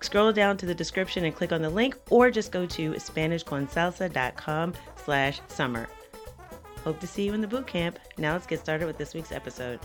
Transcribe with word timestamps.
scroll 0.00 0.32
down 0.32 0.56
to 0.58 0.66
the 0.66 0.74
description 0.74 1.24
and 1.24 1.34
click 1.34 1.52
on 1.52 1.62
the 1.62 1.70
link 1.70 1.96
or 2.10 2.30
just 2.30 2.52
go 2.52 2.66
to 2.66 2.92
SpanishConsalsa.com 2.92 4.74
slash 5.04 5.40
summer. 5.48 5.88
Hope 6.84 7.00
to 7.00 7.06
see 7.06 7.24
you 7.24 7.34
in 7.34 7.40
the 7.40 7.48
boot 7.48 7.66
camp. 7.66 7.98
Now 8.16 8.32
let's 8.32 8.46
get 8.46 8.60
started 8.60 8.86
with 8.86 8.98
this 8.98 9.14
week's 9.14 9.32
episode. 9.32 9.80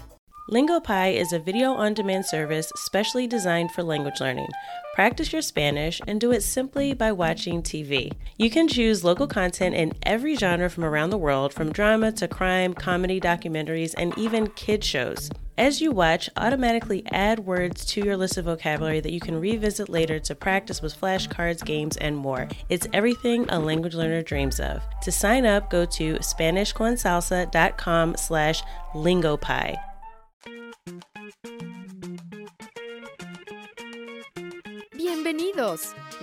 LingoPie 0.51 1.15
is 1.15 1.33
a 1.33 1.39
video 1.39 1.71
on 1.71 1.95
demand 1.95 2.23
service 2.23 2.71
specially 2.75 3.25
designed 3.25 3.71
for 3.71 3.81
language 3.81 4.21
learning. 4.21 4.49
Practice 4.93 5.33
your 5.33 5.41
Spanish 5.41 5.99
and 6.05 6.21
do 6.21 6.31
it 6.31 6.41
simply 6.41 6.93
by 6.93 7.11
watching 7.11 7.63
TV. 7.63 8.11
You 8.37 8.52
can 8.52 8.67
choose 8.67 9.03
local 9.03 9.25
content 9.25 9.73
in 9.73 9.93
every 10.03 10.35
genre 10.35 10.69
from 10.69 10.85
around 10.85 11.09
the 11.09 11.17
world, 11.17 11.52
from 11.52 11.71
drama 11.71 12.11
to 12.11 12.27
crime, 12.27 12.75
comedy, 12.75 13.19
documentaries, 13.19 13.95
and 13.97 14.15
even 14.19 14.45
kid 14.52 14.83
shows. 14.83 15.31
As 15.57 15.81
you 15.81 15.91
watch, 15.91 16.29
automatically 16.37 17.02
add 17.07 17.39
words 17.39 17.83
to 17.85 18.05
your 18.05 18.15
list 18.15 18.37
of 18.37 18.45
vocabulary 18.45 18.99
that 18.99 19.13
you 19.13 19.19
can 19.19 19.39
revisit 19.39 19.89
later 19.89 20.19
to 20.19 20.35
practice 20.35 20.80
with 20.80 20.99
flashcards, 20.99 21.65
games, 21.65 21.97
and 21.97 22.15
more. 22.15 22.47
It's 22.69 22.87
everything 22.93 23.49
a 23.49 23.58
language 23.58 23.95
learner 23.95 24.21
dreams 24.21 24.59
of. 24.59 24.83
To 25.02 25.11
sign 25.11 25.47
up, 25.47 25.71
go 25.71 25.86
to 25.86 26.15
SpanishConsalsa.com 26.15 28.17
slash 28.17 28.61
lingopie. 28.93 29.80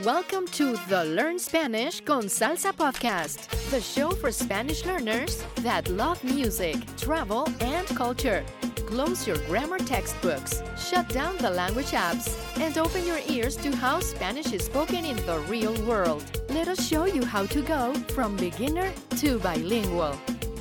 Welcome 0.05 0.47
to 0.53 0.77
the 0.89 1.05
Learn 1.05 1.37
Spanish 1.37 2.01
con 2.01 2.27
Salsa 2.27 2.73
podcast, 2.73 3.49
the 3.73 3.81
show 3.81 4.11
for 4.11 4.31
Spanish 4.31 4.87
learners 4.87 5.45
that 5.63 5.89
love 5.89 6.23
music, 6.23 6.77
travel, 6.97 7.49
and 7.59 7.85
culture. 7.89 8.45
Close 8.87 9.27
your 9.27 9.39
grammar 9.49 9.81
textbooks, 9.81 10.63
shut 10.79 11.09
down 11.09 11.37
the 11.39 11.51
language 11.51 11.91
apps, 11.91 12.39
and 12.61 12.79
open 12.79 13.05
your 13.05 13.19
ears 13.29 13.57
to 13.57 13.75
how 13.75 13.99
Spanish 13.99 14.53
is 14.53 14.65
spoken 14.65 15.05
in 15.05 15.17
the 15.27 15.41
real 15.49 15.75
world. 15.87 16.23
Let 16.51 16.69
us 16.69 16.87
show 16.87 17.07
you 17.07 17.25
how 17.25 17.47
to 17.47 17.63
go 17.63 17.95
from 18.15 18.37
beginner 18.37 18.93
to 19.17 19.41
bilingual. 19.41 20.17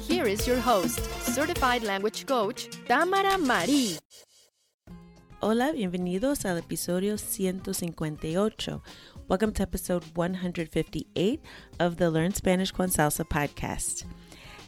Here 0.08 0.26
is 0.26 0.48
your 0.48 0.60
host, 0.60 1.06
certified 1.22 1.84
language 1.84 2.26
coach, 2.26 2.68
Tamara 2.88 3.38
Marie. 3.38 4.00
Hola, 5.44 5.72
bienvenidos 5.72 6.46
al 6.46 6.60
episodio 6.60 7.18
158. 7.18 8.80
Welcome 9.28 9.52
to 9.54 9.64
episode 9.64 10.04
158 10.14 11.42
of 11.80 11.96
the 11.98 12.12
Learn 12.12 12.32
Spanish 12.32 12.72
con 12.72 12.90
Salsa 12.90 13.28
podcast. 13.28 14.06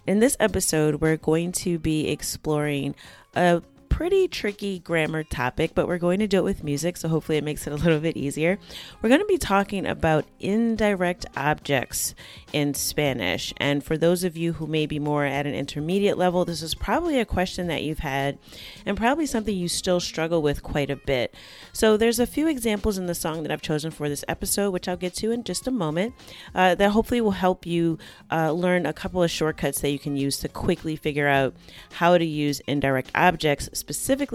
In 0.07 0.19
this 0.19 0.35
episode, 0.39 0.95
we're 0.99 1.17
going 1.17 1.51
to 1.51 1.77
be 1.77 2.09
exploring 2.09 2.95
a 3.35 3.61
pretty 4.03 4.27
tricky 4.27 4.79
grammar 4.79 5.23
topic, 5.23 5.71
but 5.73 5.87
we're 5.87 5.97
going 5.97 6.19
to 6.19 6.27
do 6.27 6.39
it 6.39 6.43
with 6.43 6.61
music, 6.61 6.97
so 6.97 7.07
hopefully 7.07 7.37
it 7.37 7.43
makes 7.43 7.65
it 7.65 7.71
a 7.71 7.75
little 7.77 8.01
bit 8.01 8.17
easier. 8.17 8.59
We're 9.01 9.07
going 9.07 9.21
to 9.21 9.25
be 9.25 9.37
talking 9.37 9.85
about 9.85 10.25
indirect 10.41 11.25
objects 11.37 12.13
in 12.51 12.73
Spanish. 12.73 13.53
And 13.55 13.81
for 13.81 13.97
those 13.97 14.25
of 14.25 14.35
you 14.35 14.51
who 14.51 14.67
may 14.67 14.87
be 14.87 14.99
more 14.99 15.23
at 15.23 15.47
an 15.47 15.55
intermediate 15.55 16.17
level, 16.17 16.43
this 16.43 16.61
is 16.61 16.75
probably 16.75 17.17
a 17.17 17.23
question 17.23 17.67
that 17.67 17.81
you've 17.81 17.99
had 17.99 18.37
and 18.85 18.97
probably 18.97 19.25
something 19.25 19.55
you 19.55 19.69
still 19.69 20.01
struggle 20.01 20.41
with 20.41 20.63
quite 20.63 20.89
a 20.89 20.97
bit. 20.97 21.33
So 21.71 21.95
there's 21.95 22.19
a 22.19 22.27
few 22.27 22.49
examples 22.49 22.97
in 22.97 23.05
the 23.05 23.15
song 23.15 23.43
that 23.43 23.53
I've 23.53 23.61
chosen 23.61 23.89
for 23.89 24.09
this 24.09 24.25
episode, 24.27 24.71
which 24.71 24.89
I'll 24.89 24.97
get 24.97 25.13
to 25.15 25.31
in 25.31 25.45
just 25.45 25.65
a 25.65 25.71
moment, 25.71 26.13
uh, 26.53 26.75
that 26.75 26.89
hopefully 26.89 27.21
will 27.21 27.31
help 27.31 27.65
you 27.65 27.99
uh, 28.29 28.51
learn 28.51 28.85
a 28.85 28.91
couple 28.91 29.23
of 29.23 29.31
shortcuts 29.31 29.79
that 29.79 29.91
you 29.91 29.99
can 29.99 30.17
use 30.17 30.39
to 30.39 30.49
quickly 30.49 30.97
figure 30.97 31.29
out 31.29 31.55
how 31.93 32.17
to 32.17 32.25
use 32.25 32.59
indirect 32.67 33.09
objects 33.15 33.69
specifically 33.71 33.92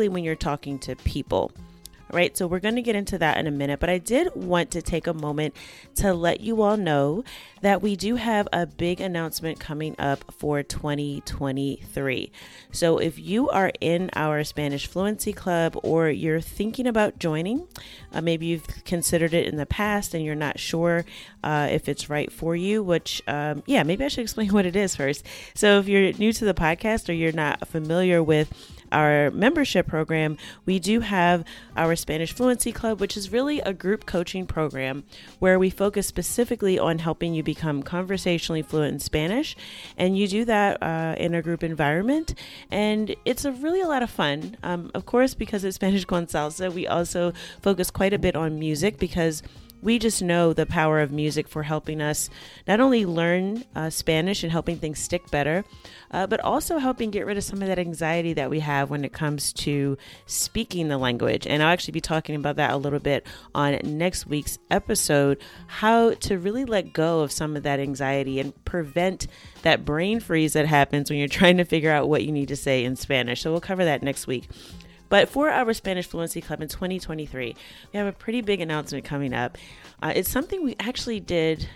when 0.09 0.25
you're 0.25 0.35
talking 0.35 0.79
to 0.81 0.97
people. 0.97 1.53
All 2.11 2.17
right, 2.17 2.35
so 2.35 2.47
we're 2.47 2.59
going 2.59 2.77
to 2.77 2.83
get 2.83 2.97
into 2.97 3.19
that 3.19 3.37
in 3.37 3.47
a 3.47 3.51
minute, 3.51 3.81
but 3.81 3.91
I 3.91 3.99
did 3.99 4.35
want 4.35 4.71
to 4.71 4.81
take 4.81 5.07
a 5.07 5.13
moment 5.13 5.55
to 5.97 6.15
let 6.15 6.41
you 6.41 6.63
all 6.63 6.79
know 6.79 7.23
that 7.61 7.83
we 7.83 7.97
do 7.97 8.17
have 8.17 8.49
a 8.51 8.65
big 8.65 9.03
announcement 9.03 9.61
coming 9.61 9.95
up 9.99 10.25
for 10.33 10.63
2023. 10.63 12.33
So 12.73 12.97
if 12.97 13.19
you 13.19 13.51
are 13.51 13.71
in 13.83 14.09
our 14.15 14.43
Spanish 14.43 14.87
Fluency 14.87 15.35
Club 15.35 15.79
or 15.83 16.09
you're 16.09 16.41
thinking 16.41 16.87
about 16.87 17.19
joining, 17.19 17.69
uh, 18.15 18.23
maybe 18.23 18.47
you've 18.47 18.67
considered 18.87 19.35
it 19.35 19.47
in 19.47 19.57
the 19.57 19.67
past 19.67 20.15
and 20.15 20.25
you're 20.25 20.35
not 20.35 20.59
sure 20.59 21.05
uh, 21.45 21.69
if 21.71 21.91
it's 21.91 22.09
right 22.09 22.33
for 22.33 22.57
you, 22.57 22.83
which, 22.83 23.23
um, 23.27 23.63
yeah, 23.67 23.83
maybe 23.83 24.07
I 24.07 24.09
should 24.09 24.23
explain 24.23 24.49
what 24.55 24.65
it 24.65 24.77
is 24.77 24.97
first. 24.97 25.27
So 25.55 25.79
if 25.79 25.89
you're 25.89 26.15
new 26.15 26.33
to 26.33 26.47
the 26.47 26.55
podcast 26.55 27.11
or 27.11 27.13
you're 27.13 27.33
not 27.33 27.69
familiar 27.69 28.23
with 28.23 28.51
our 28.93 29.31
membership 29.31 29.87
program, 29.87 30.37
we 30.67 30.79
do 30.79 31.01
have 31.01 31.45
our 31.77 31.97
Spanish 31.97 32.33
Fluency 32.33 32.73
Club, 32.73 33.01
which 33.01 33.17
is 33.17 33.33
really 33.33 33.61
a 33.61 33.73
group 33.73 34.07
coaching 34.07 34.47
program 34.47 35.05
where 35.39 35.59
we 35.59 35.71
focus 35.71 36.07
specifically 36.07 36.79
on 36.79 36.99
helping 36.99 37.35
you 37.35 37.43
become 37.43 37.83
conversationally 37.83 38.63
fluent 38.63 38.95
in 38.95 39.01
Spanish. 39.01 39.57
And 39.97 40.17
you 40.19 40.29
do 40.29 40.45
that 40.45 40.83
uh, 40.83 41.15
in 41.19 41.35
a 41.35 41.43
group 41.43 41.63
environment. 41.63 42.35
And 42.71 43.15
it's 43.25 43.45
a 43.45 43.53
really 43.53 43.81
a 43.81 43.89
lot 43.89 44.03
of 44.03 44.11
fun. 44.11 44.57
Um, 44.63 44.91
of 44.95 45.07
course, 45.07 45.35
because 45.35 45.65
it's 45.65 45.77
Spanish 45.79 46.05
con 46.05 46.27
salsa, 46.27 46.73
we 46.73 46.87
also 46.87 47.33
focus 47.63 47.91
quite 47.91 48.13
a 48.13 48.19
bit 48.19 48.37
on 48.37 48.59
music 48.59 48.99
because 48.99 49.43
we 49.83 49.99
just 49.99 50.23
know 50.23 50.53
the 50.53 50.67
power 50.67 51.01
of 51.01 51.13
music 51.13 51.49
for 51.49 51.63
helping 51.63 52.01
us 52.01 52.31
not 52.67 52.81
only 52.81 53.07
learn 53.07 53.65
uh, 53.75 53.91
Spanish 53.91 54.43
and 54.43 54.53
helping 54.53 54.77
things 54.77 54.99
stick 54.99 55.31
better, 55.31 55.65
uh, 56.11 56.27
but 56.27 56.41
also 56.41 56.79
helping 56.79 57.11
get 57.11 57.27
rid 57.27 57.37
of 57.37 57.45
some 57.45 57.63
of 57.63 57.69
that 57.69 57.79
anxiety 57.79 58.33
that 58.33 58.51
we 58.51 58.61
have 58.61 58.91
when 58.91 59.05
it 59.05 59.13
comes 59.13 59.53
to 59.53 59.97
speaking 60.27 60.89
the 60.89 60.99
language. 60.99 61.47
And 61.47 61.63
I'll 61.63 61.73
actually 61.73 61.93
be 61.93 62.01
talking 62.01 62.35
about 62.35 62.57
that 62.57 62.73
a 62.73 62.77
little 62.77 62.99
bit 62.99 63.27
on 63.55 63.79
next 63.85 64.27
week's 64.27 64.59
episode 64.71 65.41
how 65.67 66.15
to 66.15 66.39
really 66.39 66.65
let 66.65 66.93
go 66.93 67.21
of 67.21 67.33
some 67.33 67.57
of 67.57 67.63
that 67.63 67.81
anxiety 67.81 68.41
and 68.41 68.65
prevent 68.65 69.27
that 69.63 69.85
brain 69.85 70.21
freeze 70.21 70.55
that 70.55 70.67
happens 70.67 71.11
when 71.11 71.19
you're 71.19 71.29
trying 71.29 71.59
to 71.59 71.65
figure 71.65 71.91
out 71.91 72.09
what 72.09 72.25
you 72.25 72.33
need 72.33 72.49
to 72.49 72.57
say 72.57 72.85
in 72.85 72.97
Spanish. 72.97 73.43
So 73.43 73.51
we'll 73.51 73.61
cover 73.61 73.85
that 73.85 74.03
next 74.03 74.27
week. 74.27 74.49
But 75.09 75.29
for 75.29 75.49
our 75.51 75.73
Spanish 75.73 76.07
Fluency 76.07 76.41
Club 76.41 76.61
in 76.61 76.69
2023, 76.69 77.55
we 77.93 77.97
have 77.97 78.07
a 78.07 78.13
pretty 78.13 78.41
big 78.41 78.61
announcement 78.61 79.05
coming 79.05 79.33
up. 79.33 79.57
Uh, 80.03 80.13
it's 80.15 80.29
something 80.29 80.63
we 80.63 80.77
actually 80.79 81.21
did 81.21 81.69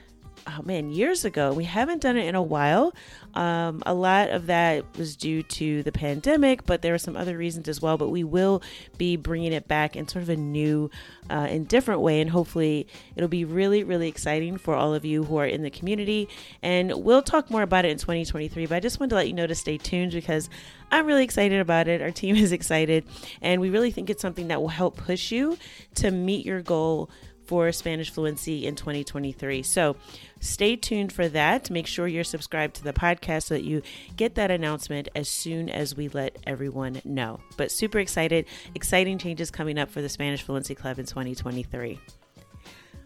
oh 0.46 0.60
man, 0.64 0.90
years 0.90 1.24
ago. 1.24 1.52
We 1.52 1.64
haven't 1.64 2.02
done 2.02 2.16
it 2.16 2.26
in 2.26 2.34
a 2.34 2.42
while. 2.42 2.94
Um, 3.34 3.82
a 3.86 3.94
lot 3.94 4.30
of 4.30 4.46
that 4.46 4.84
was 4.96 5.16
due 5.16 5.42
to 5.42 5.82
the 5.82 5.92
pandemic, 5.92 6.66
but 6.66 6.82
there 6.82 6.92
were 6.92 6.98
some 6.98 7.16
other 7.16 7.36
reasons 7.36 7.68
as 7.68 7.80
well. 7.80 7.96
But 7.96 8.08
we 8.08 8.24
will 8.24 8.62
be 8.98 9.16
bringing 9.16 9.52
it 9.52 9.68
back 9.68 9.96
in 9.96 10.08
sort 10.08 10.22
of 10.22 10.28
a 10.28 10.36
new 10.36 10.90
uh, 11.30 11.46
and 11.48 11.66
different 11.66 12.00
way, 12.00 12.20
and 12.20 12.30
hopefully 12.30 12.86
it'll 13.16 13.28
be 13.28 13.44
really, 13.44 13.84
really 13.84 14.08
exciting 14.08 14.58
for 14.58 14.74
all 14.74 14.94
of 14.94 15.04
you 15.04 15.24
who 15.24 15.36
are 15.36 15.46
in 15.46 15.62
the 15.62 15.70
community. 15.70 16.28
And 16.62 16.92
we'll 17.04 17.22
talk 17.22 17.50
more 17.50 17.62
about 17.62 17.84
it 17.84 17.90
in 17.90 17.98
2023. 17.98 18.66
But 18.66 18.74
I 18.74 18.80
just 18.80 19.00
wanted 19.00 19.10
to 19.10 19.16
let 19.16 19.28
you 19.28 19.34
know 19.34 19.46
to 19.46 19.54
stay 19.54 19.78
tuned 19.78 20.12
because 20.12 20.48
I'm 20.90 21.06
really 21.06 21.24
excited 21.24 21.60
about 21.60 21.88
it. 21.88 22.02
Our 22.02 22.10
team 22.10 22.36
is 22.36 22.52
excited, 22.52 23.04
and 23.40 23.60
we 23.60 23.70
really 23.70 23.90
think 23.90 24.10
it's 24.10 24.22
something 24.22 24.48
that 24.48 24.60
will 24.60 24.68
help 24.68 24.96
push 24.96 25.32
you 25.32 25.56
to 25.96 26.10
meet 26.10 26.44
your 26.44 26.62
goal 26.62 27.10
for 27.44 27.72
Spanish 27.72 28.10
fluency 28.10 28.66
in 28.66 28.74
2023. 28.74 29.62
So 29.62 29.96
stay 30.40 30.76
tuned 30.76 31.12
for 31.12 31.28
that. 31.28 31.70
Make 31.70 31.86
sure 31.86 32.06
you're 32.06 32.24
subscribed 32.24 32.76
to 32.76 32.84
the 32.84 32.92
podcast 32.92 33.44
so 33.44 33.54
that 33.54 33.64
you 33.64 33.82
get 34.16 34.34
that 34.36 34.50
announcement 34.50 35.08
as 35.14 35.28
soon 35.28 35.68
as 35.68 35.96
we 35.96 36.08
let 36.08 36.38
everyone 36.46 37.00
know. 37.04 37.40
But 37.56 37.70
super 37.70 37.98
excited, 37.98 38.46
exciting 38.74 39.18
changes 39.18 39.50
coming 39.50 39.78
up 39.78 39.90
for 39.90 40.02
the 40.02 40.08
Spanish 40.08 40.42
Fluency 40.42 40.74
Club 40.74 40.98
in 40.98 41.06
2023. 41.06 42.00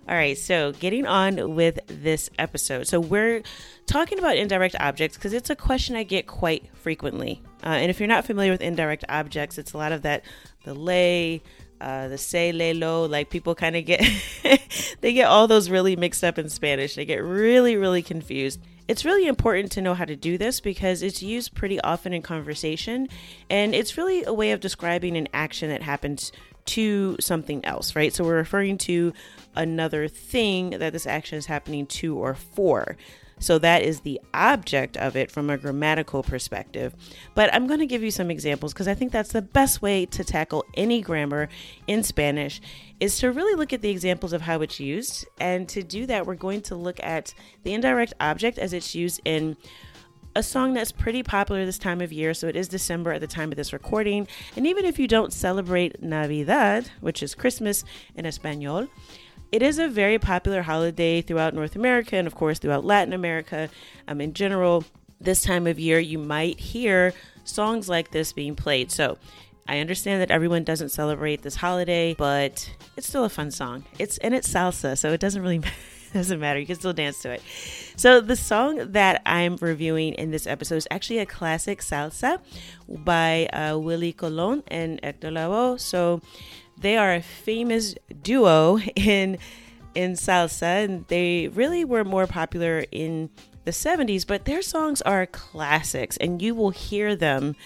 All 0.08 0.14
right, 0.14 0.38
so 0.38 0.70
getting 0.70 1.04
on 1.04 1.56
with 1.56 1.80
this 1.88 2.30
episode. 2.38 2.86
So, 2.86 3.00
we're 3.00 3.42
talking 3.86 4.20
about 4.20 4.36
indirect 4.36 4.76
objects 4.78 5.16
because 5.16 5.32
it's 5.32 5.50
a 5.50 5.56
question 5.56 5.96
I 5.96 6.04
get 6.04 6.28
quite 6.28 6.68
frequently. 6.76 7.42
Uh, 7.64 7.70
and 7.70 7.90
if 7.90 7.98
you're 7.98 8.06
not 8.06 8.24
familiar 8.24 8.52
with 8.52 8.60
indirect 8.60 9.04
objects, 9.08 9.58
it's 9.58 9.72
a 9.72 9.78
lot 9.78 9.90
of 9.90 10.02
that 10.02 10.24
the 10.62 10.74
lay, 10.74 11.42
uh, 11.80 12.08
the 12.08 12.18
say 12.18 12.52
lelo, 12.52 13.08
like 13.08 13.30
people 13.30 13.54
kind 13.54 13.76
of 13.76 13.84
get 13.84 14.02
they 15.00 15.12
get 15.12 15.28
all 15.28 15.46
those 15.46 15.70
really 15.70 15.96
mixed 15.96 16.24
up 16.24 16.38
in 16.38 16.48
spanish. 16.48 16.94
They 16.94 17.04
get 17.04 17.22
really 17.22 17.76
really 17.76 18.02
confused. 18.02 18.60
It's 18.88 19.04
really 19.04 19.26
important 19.26 19.72
to 19.72 19.82
know 19.82 19.94
how 19.94 20.04
to 20.04 20.14
do 20.14 20.38
this 20.38 20.60
because 20.60 21.02
it's 21.02 21.22
used 21.22 21.54
pretty 21.54 21.80
often 21.80 22.12
in 22.12 22.22
conversation 22.22 23.08
and 23.50 23.74
it's 23.74 23.98
really 23.98 24.24
a 24.24 24.32
way 24.32 24.52
of 24.52 24.60
describing 24.60 25.16
an 25.16 25.28
action 25.34 25.70
that 25.70 25.82
happens 25.82 26.30
to 26.66 27.16
something 27.20 27.64
else 27.64 27.96
right? 27.96 28.12
So 28.12 28.24
we're 28.24 28.36
referring 28.36 28.78
to 28.78 29.12
another 29.54 30.08
thing 30.08 30.70
that 30.70 30.92
this 30.92 31.06
action 31.06 31.38
is 31.38 31.46
happening 31.46 31.86
to 31.86 32.16
or 32.16 32.34
for 32.34 32.96
so 33.38 33.58
that 33.58 33.82
is 33.82 34.00
the 34.00 34.20
object 34.32 34.96
of 34.96 35.14
it 35.14 35.30
from 35.30 35.50
a 35.50 35.58
grammatical 35.58 36.22
perspective. 36.22 36.94
But 37.34 37.52
I'm 37.52 37.66
going 37.66 37.80
to 37.80 37.86
give 37.86 38.02
you 38.02 38.10
some 38.10 38.30
examples 38.30 38.72
because 38.72 38.88
I 38.88 38.94
think 38.94 39.12
that's 39.12 39.32
the 39.32 39.42
best 39.42 39.82
way 39.82 40.06
to 40.06 40.24
tackle 40.24 40.64
any 40.74 41.02
grammar 41.02 41.48
in 41.86 42.02
Spanish 42.02 42.60
is 42.98 43.18
to 43.18 43.30
really 43.30 43.54
look 43.54 43.72
at 43.74 43.82
the 43.82 43.90
examples 43.90 44.32
of 44.32 44.42
how 44.42 44.62
it's 44.62 44.80
used. 44.80 45.26
And 45.38 45.68
to 45.68 45.82
do 45.82 46.06
that, 46.06 46.26
we're 46.26 46.34
going 46.34 46.62
to 46.62 46.74
look 46.74 46.98
at 47.02 47.34
the 47.62 47.74
indirect 47.74 48.14
object 48.20 48.58
as 48.58 48.72
it's 48.72 48.94
used 48.94 49.20
in 49.24 49.56
a 50.34 50.42
song 50.42 50.74
that's 50.74 50.92
pretty 50.92 51.22
popular 51.22 51.64
this 51.64 51.78
time 51.78 52.00
of 52.00 52.12
year. 52.12 52.34
So 52.34 52.46
it 52.46 52.56
is 52.56 52.68
December 52.68 53.12
at 53.12 53.20
the 53.20 53.26
time 53.26 53.50
of 53.50 53.56
this 53.56 53.72
recording. 53.72 54.28
And 54.54 54.66
even 54.66 54.84
if 54.84 54.98
you 54.98 55.08
don't 55.08 55.32
celebrate 55.32 56.02
Navidad, 56.02 56.90
which 57.00 57.22
is 57.22 57.34
Christmas 57.34 57.84
in 58.14 58.26
Espanol, 58.26 58.88
it 59.52 59.62
is 59.62 59.78
a 59.78 59.88
very 59.88 60.18
popular 60.18 60.62
holiday 60.62 61.22
throughout 61.22 61.54
North 61.54 61.76
America 61.76 62.16
and, 62.16 62.26
of 62.26 62.34
course, 62.34 62.58
throughout 62.58 62.84
Latin 62.84 63.12
America. 63.12 63.68
Um, 64.08 64.20
in 64.20 64.32
general, 64.32 64.84
this 65.20 65.42
time 65.42 65.66
of 65.66 65.78
year, 65.78 65.98
you 65.98 66.18
might 66.18 66.58
hear 66.58 67.12
songs 67.44 67.88
like 67.88 68.10
this 68.10 68.32
being 68.32 68.56
played. 68.56 68.90
So, 68.90 69.18
I 69.68 69.80
understand 69.80 70.20
that 70.22 70.30
everyone 70.30 70.64
doesn't 70.64 70.90
celebrate 70.90 71.42
this 71.42 71.56
holiday, 71.56 72.14
but 72.14 72.70
it's 72.96 73.08
still 73.08 73.24
a 73.24 73.28
fun 73.28 73.50
song. 73.50 73.84
It's 73.98 74.16
and 74.18 74.32
it's 74.32 74.48
salsa, 74.48 74.96
so 74.96 75.12
it 75.12 75.20
doesn't 75.20 75.42
really 75.42 75.60
doesn't 76.12 76.40
matter. 76.40 76.58
You 76.58 76.66
can 76.66 76.76
still 76.76 76.92
dance 76.92 77.20
to 77.22 77.32
it. 77.32 77.42
So 77.96 78.20
the 78.20 78.36
song 78.36 78.92
that 78.92 79.22
I'm 79.26 79.56
reviewing 79.56 80.14
in 80.14 80.30
this 80.30 80.46
episode 80.46 80.76
is 80.76 80.88
actually 80.90 81.18
a 81.18 81.26
classic 81.26 81.80
salsa 81.80 82.38
by 82.88 83.46
uh, 83.46 83.78
Willie 83.78 84.12
Colon 84.12 84.62
and 84.68 85.00
Hector 85.02 85.30
Lavoe. 85.30 85.80
So 85.80 86.20
they 86.80 86.96
are 86.96 87.14
a 87.14 87.22
famous 87.22 87.94
duo 88.22 88.78
in 88.96 89.38
in 89.94 90.12
salsa, 90.12 90.84
and 90.84 91.06
they 91.08 91.48
really 91.48 91.84
were 91.84 92.04
more 92.04 92.26
popular 92.26 92.84
in 92.92 93.30
the 93.64 93.70
70s, 93.70 94.26
but 94.26 94.44
their 94.44 94.62
songs 94.62 95.00
are 95.02 95.26
classics, 95.26 96.16
and 96.18 96.42
you 96.42 96.54
will 96.54 96.70
hear 96.70 97.16
them 97.16 97.56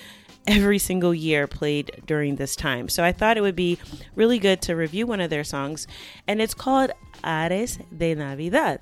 every 0.46 0.78
single 0.78 1.14
year 1.14 1.46
played 1.46 1.90
during 2.06 2.36
this 2.36 2.56
time. 2.56 2.88
So 2.88 3.04
I 3.04 3.12
thought 3.12 3.36
it 3.36 3.42
would 3.42 3.56
be 3.56 3.78
really 4.14 4.38
good 4.38 4.62
to 4.62 4.74
review 4.74 5.06
one 5.06 5.20
of 5.20 5.28
their 5.28 5.44
songs, 5.44 5.86
and 6.26 6.40
it's 6.40 6.54
called 6.54 6.92
Aires 7.24 7.78
de 7.96 8.14
Navidad. 8.14 8.80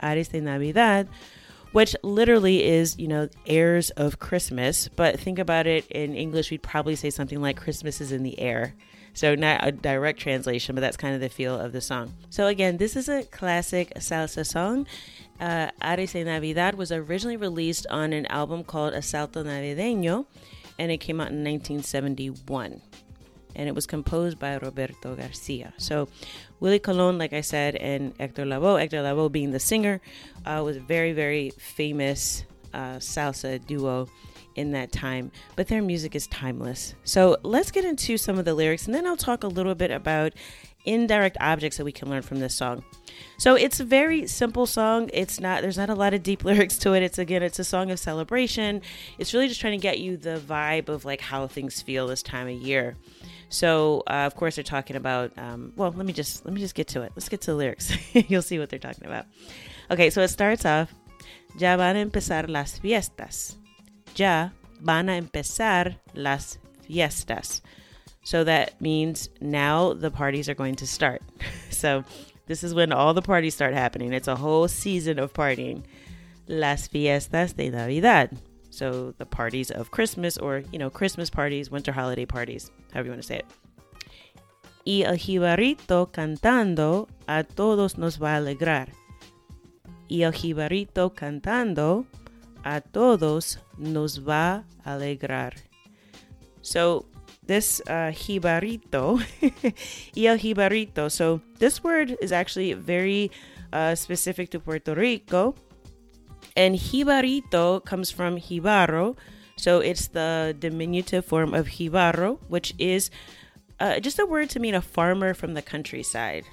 Aires 0.00 0.28
de 0.28 0.40
Navidad, 0.40 1.08
which 1.72 1.96
literally 2.02 2.64
is, 2.64 2.98
you 2.98 3.08
know, 3.08 3.28
airs 3.46 3.90
of 3.90 4.18
Christmas, 4.18 4.88
but 4.88 5.18
think 5.18 5.38
about 5.38 5.66
it 5.66 5.86
in 5.88 6.14
English, 6.14 6.50
we'd 6.50 6.62
probably 6.62 6.96
say 6.96 7.10
something 7.10 7.40
like 7.40 7.56
Christmas 7.56 8.00
is 8.00 8.12
in 8.12 8.22
the 8.22 8.38
air. 8.38 8.74
So, 9.14 9.34
not 9.34 9.66
a 9.66 9.72
direct 9.72 10.20
translation, 10.20 10.74
but 10.74 10.80
that's 10.80 10.96
kind 10.96 11.14
of 11.14 11.20
the 11.20 11.28
feel 11.28 11.58
of 11.58 11.72
the 11.72 11.80
song. 11.80 12.14
So, 12.30 12.46
again, 12.48 12.76
this 12.76 12.96
is 12.96 13.08
a 13.08 13.22
classic 13.24 13.92
salsa 13.96 14.46
song. 14.46 14.86
Uh, 15.40 15.70
Aires 15.80 16.12
de 16.12 16.24
Navidad 16.24 16.74
was 16.74 16.92
originally 16.92 17.36
released 17.36 17.86
on 17.90 18.12
an 18.12 18.26
album 18.26 18.64
called 18.64 18.92
Asalto 18.92 19.44
Navideño, 19.44 20.26
and 20.78 20.90
it 20.90 20.98
came 20.98 21.20
out 21.20 21.30
in 21.30 21.44
1971 21.44 22.82
and 23.56 23.68
it 23.68 23.74
was 23.74 23.86
composed 23.86 24.38
by 24.38 24.56
Roberto 24.56 25.14
Garcia. 25.14 25.72
So, 25.76 26.08
Willie 26.60 26.78
Colon, 26.78 27.18
like 27.18 27.32
I 27.32 27.40
said, 27.40 27.76
and 27.76 28.14
Hector 28.18 28.44
Lavoe, 28.44 28.80
Hector 28.80 29.02
Lavoe 29.02 29.30
being 29.30 29.50
the 29.52 29.60
singer, 29.60 30.00
uh, 30.44 30.60
was 30.64 30.76
a 30.76 30.80
very, 30.80 31.12
very 31.12 31.50
famous 31.50 32.44
uh, 32.72 32.96
salsa 32.96 33.64
duo 33.64 34.08
in 34.54 34.72
that 34.72 34.92
time, 34.92 35.30
but 35.56 35.68
their 35.68 35.82
music 35.82 36.14
is 36.14 36.26
timeless. 36.26 36.94
So 37.04 37.36
let's 37.42 37.70
get 37.70 37.84
into 37.84 38.16
some 38.16 38.38
of 38.38 38.44
the 38.44 38.54
lyrics 38.54 38.86
and 38.86 38.94
then 38.94 39.06
I'll 39.06 39.16
talk 39.16 39.44
a 39.44 39.48
little 39.48 39.74
bit 39.74 39.90
about 39.90 40.32
indirect 40.84 41.36
objects 41.40 41.78
that 41.78 41.84
we 41.84 41.92
can 41.92 42.10
learn 42.10 42.22
from 42.22 42.40
this 42.40 42.54
song. 42.54 42.84
So 43.38 43.54
it's 43.54 43.80
a 43.80 43.84
very 43.84 44.26
simple 44.26 44.66
song. 44.66 45.10
It's 45.12 45.40
not 45.40 45.62
there's 45.62 45.78
not 45.78 45.90
a 45.90 45.94
lot 45.94 46.14
of 46.14 46.22
deep 46.22 46.44
lyrics 46.44 46.78
to 46.78 46.92
it. 46.94 47.02
It's 47.02 47.18
again 47.18 47.42
it's 47.42 47.58
a 47.58 47.64
song 47.64 47.90
of 47.90 47.98
celebration. 47.98 48.82
It's 49.18 49.32
really 49.32 49.48
just 49.48 49.60
trying 49.60 49.78
to 49.78 49.82
get 49.82 49.98
you 50.00 50.16
the 50.16 50.40
vibe 50.46 50.88
of 50.88 51.04
like 51.04 51.20
how 51.20 51.46
things 51.46 51.80
feel 51.82 52.06
this 52.06 52.22
time 52.22 52.48
of 52.48 52.54
year. 52.54 52.96
So 53.48 54.02
uh, 54.06 54.26
of 54.26 54.34
course 54.34 54.56
they're 54.56 54.64
talking 54.64 54.96
about 54.96 55.36
um, 55.38 55.72
well 55.76 55.92
let 55.92 56.06
me 56.06 56.12
just 56.12 56.44
let 56.44 56.54
me 56.54 56.60
just 56.60 56.74
get 56.74 56.88
to 56.88 57.02
it. 57.02 57.12
Let's 57.16 57.28
get 57.28 57.40
to 57.42 57.52
the 57.52 57.56
lyrics. 57.56 57.92
You'll 58.12 58.42
see 58.42 58.58
what 58.58 58.68
they're 58.68 58.78
talking 58.78 59.06
about. 59.06 59.26
Okay, 59.90 60.10
so 60.10 60.22
it 60.22 60.28
starts 60.28 60.64
off 60.64 60.92
Ya 61.58 61.76
van 61.76 61.96
a 61.96 62.00
empezar 62.00 62.48
las 62.48 62.78
fiestas 62.78 63.56
ya 64.16 64.50
van 64.80 65.08
a 65.08 65.16
empezar 65.16 65.96
las 66.14 66.58
fiestas. 66.86 67.62
So 68.24 68.44
that 68.44 68.80
means 68.80 69.28
now 69.40 69.92
the 69.92 70.10
parties 70.10 70.48
are 70.48 70.54
going 70.54 70.76
to 70.76 70.86
start. 70.86 71.22
so 71.70 72.04
this 72.46 72.64
is 72.64 72.74
when 72.74 72.92
all 72.92 73.14
the 73.14 73.22
parties 73.22 73.54
start 73.54 73.74
happening. 73.74 74.12
It's 74.12 74.28
a 74.28 74.36
whole 74.36 74.68
season 74.68 75.18
of 75.18 75.32
partying. 75.32 75.84
Las 76.46 76.88
fiestas 76.88 77.54
de 77.54 77.70
Navidad. 77.70 78.36
So 78.70 79.14
the 79.18 79.26
parties 79.26 79.70
of 79.70 79.90
Christmas 79.90 80.36
or, 80.36 80.62
you 80.72 80.78
know, 80.78 80.90
Christmas 80.90 81.30
parties, 81.30 81.70
winter 81.70 81.92
holiday 81.92 82.26
parties, 82.26 82.70
however 82.92 83.06
you 83.06 83.12
want 83.12 83.22
to 83.22 83.26
say 83.26 83.38
it. 83.38 83.46
Y 84.86 85.02
el 85.06 85.16
jibarito 85.16 86.10
cantando 86.12 87.08
a 87.26 87.44
todos 87.44 87.96
nos 87.96 88.18
va 88.18 88.34
a 88.34 88.40
alegrar. 88.40 88.88
Y 90.08 90.22
el 90.22 90.32
jibarito 90.32 91.14
cantando 91.14 92.06
a 92.64 92.80
todos 92.80 93.58
nos 93.78 94.16
va 94.18 94.64
a 94.84 94.94
alegrar. 94.94 95.54
So 96.62 97.06
this 97.46 97.82
uh, 97.86 98.10
jibarito, 98.10 99.20
y 100.14 100.26
el 100.26 100.38
jibarito. 100.38 101.10
So 101.10 101.40
this 101.58 101.84
word 101.84 102.16
is 102.20 102.32
actually 102.32 102.72
very 102.72 103.30
uh, 103.72 103.94
specific 103.94 104.50
to 104.50 104.60
Puerto 104.60 104.94
Rico. 104.94 105.54
And 106.56 106.76
jibarito 106.76 107.84
comes 107.84 108.10
from 108.10 108.38
jibaro. 108.38 109.16
So 109.56 109.80
it's 109.80 110.08
the 110.08 110.56
diminutive 110.58 111.24
form 111.24 111.54
of 111.54 111.66
jibaro, 111.66 112.38
which 112.48 112.74
is 112.78 113.10
uh, 113.78 114.00
just 114.00 114.18
a 114.18 114.26
word 114.26 114.50
to 114.50 114.60
mean 114.60 114.74
a 114.74 114.80
farmer 114.80 115.34
from 115.34 115.54
the 115.54 115.62
countryside. 115.62 116.44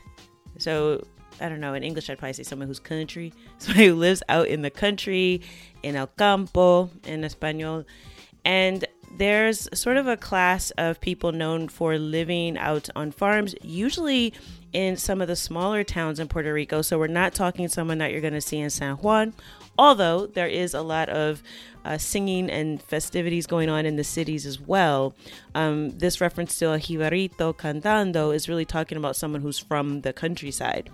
So 0.57 1.05
I 1.41 1.49
don't 1.49 1.59
know, 1.59 1.73
in 1.73 1.83
English, 1.83 2.09
I'd 2.09 2.17
probably 2.17 2.33
say 2.33 2.43
someone 2.43 2.67
who's 2.67 2.79
country, 2.79 3.33
somebody 3.57 3.87
who 3.87 3.95
lives 3.95 4.23
out 4.29 4.47
in 4.47 4.61
the 4.61 4.69
country, 4.69 5.41
in 5.83 5.95
el 5.95 6.07
campo, 6.07 6.89
in 7.05 7.23
Espanol. 7.23 7.85
And 8.45 8.85
there's 9.17 9.67
sort 9.77 9.97
of 9.97 10.07
a 10.07 10.17
class 10.17 10.71
of 10.71 11.01
people 11.01 11.31
known 11.31 11.67
for 11.67 11.97
living 11.97 12.57
out 12.57 12.89
on 12.95 13.11
farms, 13.11 13.55
usually 13.61 14.33
in 14.73 14.95
some 14.95 15.21
of 15.21 15.27
the 15.27 15.35
smaller 15.35 15.83
towns 15.83 16.19
in 16.19 16.27
Puerto 16.27 16.53
Rico. 16.53 16.81
So 16.81 16.97
we're 16.97 17.07
not 17.07 17.33
talking 17.33 17.67
someone 17.67 17.97
that 17.97 18.11
you're 18.11 18.21
going 18.21 18.33
to 18.33 18.41
see 18.41 18.59
in 18.59 18.69
San 18.69 18.95
Juan, 18.97 19.33
although 19.77 20.27
there 20.27 20.47
is 20.47 20.73
a 20.73 20.81
lot 20.81 21.09
of 21.09 21.43
uh, 21.85 21.97
singing 21.97 22.49
and 22.49 22.81
festivities 22.81 23.47
going 23.47 23.69
on 23.69 23.85
in 23.85 23.95
the 23.95 24.03
cities 24.03 24.45
as 24.45 24.59
well. 24.59 25.15
Um, 25.55 25.91
this 25.97 26.21
reference 26.21 26.57
to 26.59 26.73
a 26.73 26.77
jibarito 26.77 27.55
cantando 27.55 28.33
is 28.33 28.47
really 28.47 28.65
talking 28.65 28.97
about 28.97 29.15
someone 29.15 29.41
who's 29.41 29.59
from 29.59 30.01
the 30.01 30.13
countryside. 30.13 30.89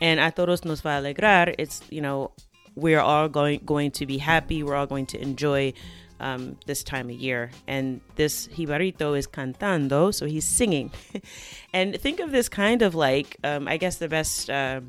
And 0.00 0.20
a 0.20 0.30
todos 0.30 0.64
nos 0.64 0.80
va 0.80 0.98
a 0.98 1.02
alegrar, 1.02 1.54
it's, 1.58 1.82
you 1.90 2.00
know, 2.00 2.32
we're 2.74 3.00
all 3.00 3.28
going, 3.28 3.60
going 3.64 3.90
to 3.92 4.06
be 4.06 4.18
happy, 4.18 4.62
we're 4.62 4.76
all 4.76 4.86
going 4.86 5.06
to 5.06 5.20
enjoy 5.20 5.72
um, 6.20 6.56
this 6.66 6.84
time 6.84 7.10
of 7.10 7.16
year. 7.16 7.50
And 7.66 8.00
this 8.16 8.48
jibarito 8.48 9.18
is 9.18 9.26
cantando, 9.26 10.14
so 10.14 10.26
he's 10.26 10.44
singing. 10.44 10.92
and 11.72 11.98
think 12.00 12.20
of 12.20 12.30
this 12.30 12.48
kind 12.48 12.82
of 12.82 12.94
like, 12.94 13.36
um, 13.42 13.66
I 13.66 13.76
guess 13.76 13.96
the 13.96 14.08
best. 14.08 14.48
Uh, 14.48 14.80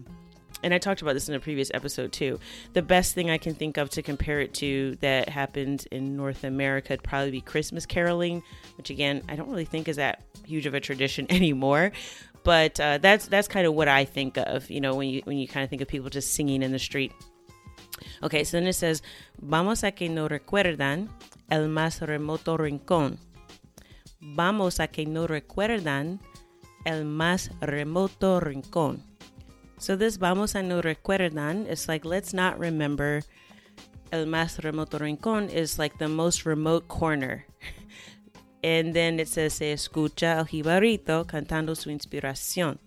and 0.63 0.73
I 0.73 0.77
talked 0.77 1.01
about 1.01 1.13
this 1.13 1.29
in 1.29 1.35
a 1.35 1.39
previous 1.39 1.71
episode 1.73 2.11
too. 2.11 2.39
The 2.73 2.81
best 2.81 3.13
thing 3.13 3.29
I 3.29 3.37
can 3.37 3.53
think 3.55 3.77
of 3.77 3.89
to 3.91 4.01
compare 4.01 4.41
it 4.41 4.53
to 4.55 4.97
that 5.01 5.29
happened 5.29 5.87
in 5.91 6.15
North 6.15 6.43
America 6.43 6.93
would 6.93 7.03
probably 7.03 7.31
be 7.31 7.41
Christmas 7.41 7.85
caroling, 7.85 8.43
which 8.77 8.89
again 8.89 9.23
I 9.29 9.35
don't 9.35 9.49
really 9.49 9.65
think 9.65 9.87
is 9.87 9.97
that 9.97 10.23
huge 10.45 10.65
of 10.65 10.73
a 10.73 10.79
tradition 10.79 11.27
anymore. 11.29 11.91
But 12.43 12.79
uh, 12.79 12.97
that's 12.97 13.27
that's 13.27 13.47
kind 13.47 13.67
of 13.67 13.73
what 13.73 13.87
I 13.87 14.05
think 14.05 14.37
of, 14.37 14.69
you 14.69 14.81
know, 14.81 14.95
when 14.95 15.09
you 15.09 15.21
when 15.25 15.37
you 15.37 15.47
kind 15.47 15.63
of 15.63 15.69
think 15.69 15.81
of 15.81 15.87
people 15.87 16.09
just 16.09 16.33
singing 16.33 16.63
in 16.63 16.71
the 16.71 16.79
street. 16.79 17.11
Okay, 18.23 18.43
so 18.43 18.57
then 18.57 18.67
it 18.67 18.73
says, 18.73 19.01
Vamos 19.39 19.83
a 19.83 19.91
que 19.91 20.09
no 20.09 20.27
recuerdan 20.27 21.09
el 21.49 21.67
más 21.67 22.01
remoto 22.01 22.57
rincón. 22.57 23.17
Vamos 24.19 24.79
a 24.79 24.87
que 24.87 25.05
no 25.05 25.27
recuerdan 25.27 26.19
el 26.85 27.05
más 27.05 27.51
remoto 27.61 28.39
rincón. 28.39 29.03
So 29.81 29.95
this 29.95 30.17
vamos 30.17 30.53
a 30.53 30.61
no 30.61 30.79
recuerdan 30.79 31.65
is 31.65 31.87
like, 31.87 32.05
let's 32.05 32.35
not 32.35 32.59
remember. 32.59 33.23
El 34.11 34.27
más 34.27 34.59
remoto 34.61 34.99
rincón 34.99 35.51
is 35.51 35.79
like 35.79 35.97
the 35.97 36.07
most 36.07 36.45
remote 36.45 36.87
corner. 36.87 37.47
and 38.63 38.93
then 38.93 39.19
it 39.19 39.27
says, 39.27 39.53
se 39.55 39.73
escucha 39.73 40.37
al 40.37 40.45
jibarito 40.45 41.25
cantando 41.25 41.75
su 41.75 41.89
inspiración. 41.89 42.77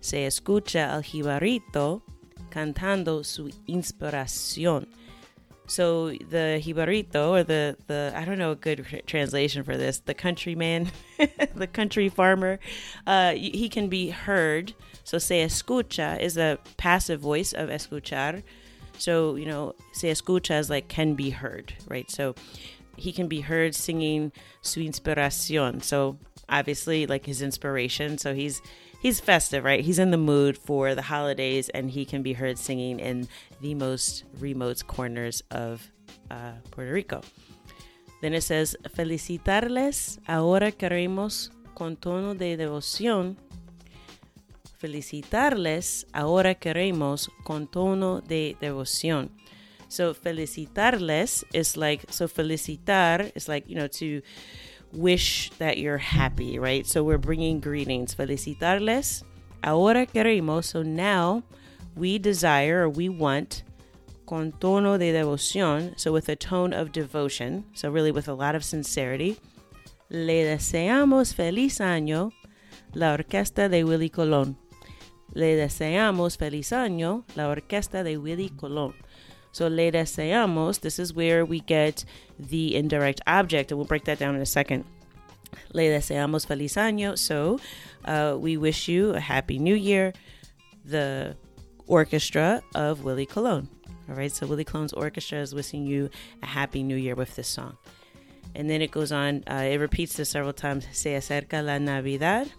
Se 0.00 0.24
escucha 0.24 0.94
al 0.94 1.02
jibarito 1.02 2.00
cantando 2.48 3.22
su 3.22 3.50
inspiración. 3.66 4.86
So 5.70 6.08
the 6.08 6.60
jibarito, 6.60 7.28
or 7.30 7.44
the, 7.44 7.76
the 7.86 8.12
I 8.16 8.24
don't 8.24 8.38
know 8.38 8.50
a 8.50 8.56
good 8.56 9.04
translation 9.06 9.62
for 9.62 9.76
this, 9.76 10.00
the 10.00 10.14
countryman, 10.14 10.90
the 11.54 11.68
country 11.68 12.08
farmer, 12.08 12.58
uh, 13.06 13.34
he 13.34 13.68
can 13.68 13.88
be 13.88 14.10
heard. 14.10 14.74
So 15.04 15.18
se 15.18 15.44
escucha 15.44 16.20
is 16.20 16.36
a 16.36 16.58
passive 16.76 17.20
voice 17.20 17.52
of 17.52 17.68
escuchar. 17.68 18.42
So, 18.98 19.36
you 19.36 19.46
know, 19.46 19.76
se 19.92 20.10
escucha 20.10 20.58
is 20.58 20.70
like 20.70 20.88
can 20.88 21.14
be 21.14 21.30
heard, 21.30 21.72
right? 21.86 22.10
So 22.10 22.34
he 22.96 23.12
can 23.12 23.28
be 23.28 23.40
heard 23.40 23.76
singing 23.76 24.32
su 24.62 24.80
inspiración. 24.80 25.84
So 25.84 26.18
obviously 26.48 27.06
like 27.06 27.26
his 27.26 27.42
inspiration. 27.42 28.18
So 28.18 28.34
he's 28.34 28.60
he's 29.00 29.18
festive, 29.20 29.64
right? 29.64 29.84
He's 29.84 29.98
in 29.98 30.10
the 30.10 30.16
mood 30.16 30.56
for 30.56 30.94
the 30.94 31.02
holidays, 31.02 31.68
and 31.70 31.90
he 31.90 32.04
can 32.04 32.22
be 32.22 32.34
heard 32.34 32.58
singing 32.58 33.00
in 33.00 33.28
the 33.60 33.74
most 33.74 34.24
remote 34.38 34.86
corners 34.86 35.42
of 35.50 35.90
uh, 36.30 36.52
Puerto 36.70 36.92
Rico. 36.92 37.22
Then 38.22 38.34
it 38.34 38.42
says, 38.42 38.76
Felicitarles 38.94 40.18
ahora 40.28 40.72
queremos 40.72 41.50
con 41.74 41.96
tono 41.96 42.34
de 42.34 42.56
devoción. 42.56 43.36
Felicitarles 44.78 46.04
ahora 46.14 46.54
queremos 46.54 47.28
con 47.44 47.66
tono 47.66 48.20
de 48.20 48.56
devoción. 48.60 49.30
So 49.90 50.14
felicitarles 50.14 51.42
is 51.52 51.76
like 51.76 52.12
so 52.12 52.28
felicitar 52.28 53.32
is 53.34 53.48
like 53.48 53.68
you 53.68 53.74
know 53.74 53.88
to 53.88 54.22
wish 54.92 55.50
that 55.58 55.78
you're 55.78 55.98
happy, 55.98 56.58
right? 56.58 56.86
So 56.86 57.02
we're 57.02 57.18
bringing 57.18 57.60
greetings. 57.60 58.14
Felicitarles. 58.14 59.22
Ahora 59.62 60.06
queremos. 60.06 60.64
So 60.64 60.82
now 60.82 61.42
we 61.96 62.18
desire 62.18 62.82
or 62.82 62.88
we 62.88 63.08
want 63.08 63.62
con 64.26 64.52
tono 64.52 64.98
de 64.98 65.12
devoción. 65.12 65.98
So 65.98 66.12
with 66.12 66.28
a 66.28 66.36
tone 66.36 66.72
of 66.72 66.92
devotion. 66.92 67.64
So 67.74 67.90
really 67.90 68.12
with 68.12 68.28
a 68.28 68.34
lot 68.34 68.54
of 68.54 68.64
sincerity. 68.64 69.38
Le 70.08 70.44
deseamos 70.44 71.34
feliz 71.34 71.80
año 71.80 72.32
la 72.94 73.12
orquesta 73.12 73.68
de 73.68 73.84
Willie 73.84 74.10
Colón. 74.10 74.56
Le 75.32 75.54
deseamos 75.54 76.36
feliz 76.36 76.72
año 76.72 77.24
la 77.36 77.48
orquesta 77.48 78.02
de 78.02 78.16
Willie 78.18 78.50
Colón. 78.50 78.94
So 79.52 79.66
le 79.66 79.90
deseamos, 79.90 80.80
this 80.80 80.98
is 80.98 81.12
where 81.12 81.44
we 81.44 81.60
get 81.60 82.04
the 82.38 82.76
indirect 82.76 83.20
object, 83.26 83.70
and 83.70 83.78
we'll 83.78 83.86
break 83.86 84.04
that 84.04 84.18
down 84.18 84.34
in 84.34 84.40
a 84.40 84.46
second. 84.46 84.84
Le 85.72 85.82
deseamos 85.82 86.46
feliz 86.46 86.74
año. 86.74 87.18
So 87.18 87.58
uh, 88.04 88.36
we 88.38 88.56
wish 88.56 88.88
you 88.88 89.10
a 89.10 89.20
happy 89.20 89.58
new 89.58 89.74
year. 89.74 90.12
The 90.84 91.36
orchestra 91.86 92.62
of 92.74 93.04
Willie 93.04 93.26
Colon. 93.26 93.68
All 94.08 94.16
right, 94.16 94.32
so 94.32 94.46
Willie 94.46 94.64
Colon's 94.64 94.92
orchestra 94.92 95.38
is 95.38 95.54
wishing 95.54 95.86
you 95.86 96.10
a 96.42 96.46
happy 96.46 96.82
new 96.82 96.96
year 96.96 97.14
with 97.14 97.36
this 97.36 97.48
song. 97.48 97.76
And 98.54 98.68
then 98.68 98.82
it 98.82 98.90
goes 98.90 99.12
on, 99.12 99.44
uh, 99.48 99.66
it 99.70 99.78
repeats 99.78 100.14
this 100.14 100.30
several 100.30 100.52
times. 100.52 100.86
Se 100.92 101.14
acerca 101.14 101.64
la 101.64 101.78
Navidad. 101.78 102.50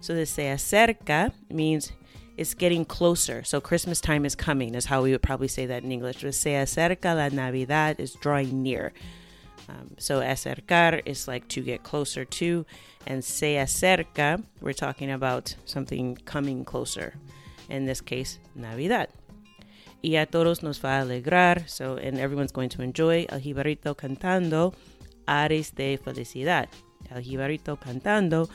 So 0.00 0.14
the 0.14 0.24
se 0.24 0.50
acerca 0.50 1.32
means 1.50 1.92
it's 2.36 2.54
getting 2.54 2.84
closer. 2.84 3.42
So 3.44 3.60
Christmas 3.60 4.00
time 4.00 4.24
is 4.24 4.34
coming, 4.34 4.74
is 4.74 4.86
how 4.86 5.02
we 5.02 5.12
would 5.12 5.22
probably 5.22 5.48
say 5.48 5.66
that 5.66 5.82
in 5.82 5.92
English. 5.92 6.24
Se 6.30 6.54
acerca 6.54 7.14
la 7.14 7.28
Navidad 7.28 7.98
is 7.98 8.14
drawing 8.14 8.62
near. 8.62 8.92
Um, 9.68 9.92
so 9.98 10.20
acercar 10.20 11.02
is 11.06 11.26
like 11.26 11.48
to 11.48 11.60
get 11.60 11.82
closer 11.82 12.24
to, 12.24 12.64
and 13.06 13.24
se 13.24 13.56
acerca, 13.56 14.42
we're 14.60 14.72
talking 14.72 15.10
about 15.10 15.56
something 15.64 16.16
coming 16.24 16.64
closer. 16.64 17.14
In 17.68 17.86
this 17.86 18.00
case, 18.00 18.38
Navidad. 18.54 19.08
Y 20.04 20.14
a 20.16 20.26
todos 20.26 20.62
nos 20.62 20.78
va 20.78 21.00
a 21.00 21.04
alegrar. 21.04 21.68
So, 21.68 21.96
and 21.96 22.18
everyone's 22.18 22.52
going 22.52 22.68
to 22.70 22.82
enjoy 22.82 23.26
El 23.28 23.40
Jibarito 23.40 23.96
cantando 23.96 24.74
Aires 25.26 25.72
de 25.74 25.98
Felicidad. 25.98 26.68
El 27.10 27.22
Jibarito 27.22 27.76
cantando 27.76 28.48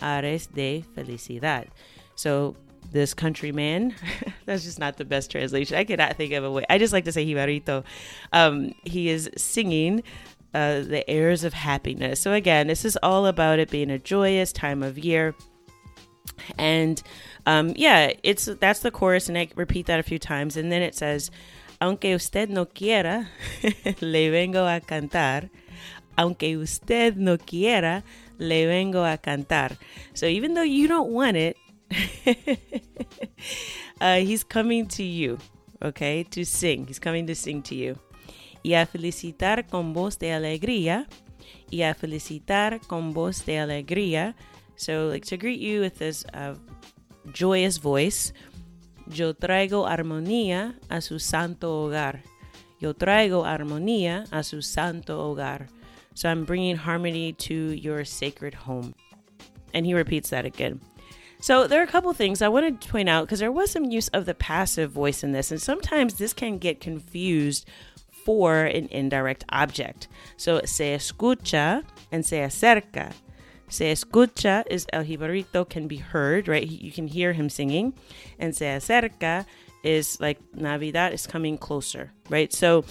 Aires 0.00 0.48
de 0.54 0.84
Felicidad. 0.94 1.66
So, 2.14 2.54
this 2.92 3.14
countryman. 3.14 3.94
That's 4.46 4.64
just 4.64 4.78
not 4.78 4.96
the 4.96 5.04
best 5.04 5.30
translation. 5.30 5.76
I 5.76 5.84
cannot 5.84 6.16
think 6.16 6.32
of 6.32 6.44
a 6.44 6.50
way. 6.50 6.64
I 6.68 6.78
just 6.78 6.92
like 6.92 7.04
to 7.04 7.12
say 7.12 7.26
jibarito. 7.26 7.84
Um, 8.32 8.74
he 8.84 9.08
is 9.08 9.30
singing 9.36 10.02
uh, 10.54 10.80
the 10.80 11.08
airs 11.08 11.44
of 11.44 11.54
happiness. 11.54 12.20
So 12.20 12.32
again, 12.32 12.66
this 12.66 12.84
is 12.84 12.98
all 13.02 13.26
about 13.26 13.58
it 13.58 13.70
being 13.70 13.90
a 13.90 13.98
joyous 13.98 14.52
time 14.52 14.82
of 14.82 14.98
year. 14.98 15.34
And 16.58 17.02
um, 17.46 17.72
yeah, 17.76 18.12
it's 18.22 18.46
that's 18.60 18.80
the 18.80 18.90
chorus, 18.90 19.28
and 19.28 19.36
I 19.36 19.48
repeat 19.56 19.86
that 19.86 20.00
a 20.00 20.02
few 20.02 20.18
times, 20.18 20.56
and 20.56 20.70
then 20.70 20.82
it 20.82 20.94
says, 20.94 21.30
"Aunque 21.80 22.04
usted 22.04 22.48
no 22.50 22.64
quiera, 22.64 23.28
le 24.00 24.30
vengo 24.30 24.64
a 24.66 24.80
cantar." 24.80 25.50
Aunque 26.18 26.54
usted 26.54 27.16
no 27.16 27.38
quiera, 27.38 28.04
le 28.38 28.66
vengo 28.66 29.02
a 29.02 29.16
cantar. 29.16 29.78
So 30.14 30.26
even 30.26 30.54
though 30.54 30.62
you 30.62 30.86
don't 30.86 31.10
want 31.10 31.36
it, 31.36 31.56
uh, 34.00 34.16
he's 34.16 34.44
coming 34.44 34.86
to 34.88 35.02
you, 35.02 35.38
okay, 35.82 36.24
to 36.24 36.44
sing. 36.44 36.86
He's 36.86 36.98
coming 36.98 37.26
to 37.26 37.34
sing 37.34 37.62
to 37.62 37.74
you. 37.74 37.98
Y 38.64 38.74
a 38.74 38.86
felicitar 38.86 39.68
con 39.68 39.92
voz 39.92 40.18
de 40.18 40.32
alegría. 40.32 41.06
Y 41.70 41.82
a 41.82 41.94
felicitar 41.94 42.80
con 42.86 43.12
voz 43.12 43.44
de 43.44 43.58
alegría. 43.58 44.34
So, 44.76 45.08
like 45.08 45.24
to 45.26 45.36
greet 45.36 45.60
you 45.60 45.80
with 45.80 45.98
this 45.98 46.24
uh, 46.32 46.54
joyous 47.32 47.78
voice. 47.78 48.32
Yo 49.08 49.34
traigo 49.34 49.86
armonía 49.86 50.78
a 50.88 51.00
su 51.00 51.18
santo 51.18 51.84
hogar. 51.84 52.22
Yo 52.80 52.94
traigo 52.94 53.44
armonía 53.44 54.24
a 54.32 54.42
su 54.42 54.62
santo 54.62 55.18
hogar. 55.18 55.68
So 56.14 56.28
I'm 56.28 56.44
bringing 56.44 56.76
harmony 56.76 57.32
to 57.32 57.54
your 57.54 58.04
sacred 58.04 58.54
home. 58.54 58.94
And 59.74 59.86
he 59.86 59.94
repeats 59.94 60.30
that 60.30 60.44
again. 60.44 60.80
So 61.42 61.66
there 61.66 61.80
are 61.80 61.84
a 61.84 61.88
couple 61.88 62.12
things 62.12 62.40
I 62.40 62.46
wanted 62.46 62.80
to 62.80 62.88
point 62.88 63.08
out 63.08 63.26
because 63.26 63.40
there 63.40 63.50
was 63.50 63.72
some 63.72 63.86
use 63.86 64.06
of 64.08 64.26
the 64.26 64.34
passive 64.34 64.92
voice 64.92 65.24
in 65.24 65.32
this, 65.32 65.50
and 65.50 65.60
sometimes 65.60 66.14
this 66.14 66.32
can 66.32 66.58
get 66.58 66.80
confused 66.80 67.68
for 68.24 68.62
an 68.62 68.86
indirect 68.92 69.44
object. 69.48 70.06
So 70.36 70.60
se 70.64 70.94
escucha 70.94 71.82
and 72.12 72.24
se 72.24 72.42
acerca. 72.42 73.12
Se 73.68 73.90
escucha 73.90 74.62
is 74.70 74.86
el 74.92 75.02
jibarito 75.02 75.68
can 75.68 75.88
be 75.88 75.96
heard, 75.96 76.46
right? 76.46 76.64
You 76.64 76.92
can 76.92 77.08
hear 77.08 77.32
him 77.32 77.50
singing. 77.50 77.94
And 78.38 78.54
se 78.54 78.66
acerca 78.76 79.44
is 79.82 80.20
like 80.20 80.38
Navidad 80.54 81.12
is 81.12 81.26
coming 81.26 81.58
closer, 81.58 82.12
right? 82.30 82.52
So 82.52 82.84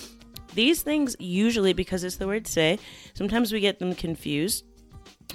These 0.54 0.82
things 0.82 1.16
usually, 1.20 1.74
because 1.74 2.04
it's 2.04 2.18
the 2.18 2.28
word 2.28 2.48
se, 2.48 2.80
sometimes 3.14 3.54
we 3.54 3.60
get 3.60 3.80
them 3.80 3.96
confused 3.96 4.66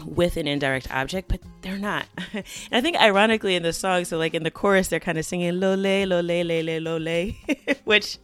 with 0.05 0.37
an 0.37 0.47
indirect 0.47 0.91
object, 0.91 1.29
but 1.29 1.41
they're 1.63 1.79
not. 1.79 2.07
and 2.33 2.45
I 2.73 2.81
think 2.81 2.97
ironically 2.97 3.57
in 3.57 3.63
the 3.63 3.73
song, 3.73 4.05
so 4.05 4.19
like 4.19 4.35
in 4.35 4.43
the 4.43 4.51
chorus, 4.51 4.89
they're 4.89 5.01
kind 5.01 5.19
of 5.19 5.25
singing 5.25 5.59
lole, 5.59 5.77
lole, 5.77 6.23
lele, 6.23 6.81
lole, 6.81 7.33
which 7.85 8.19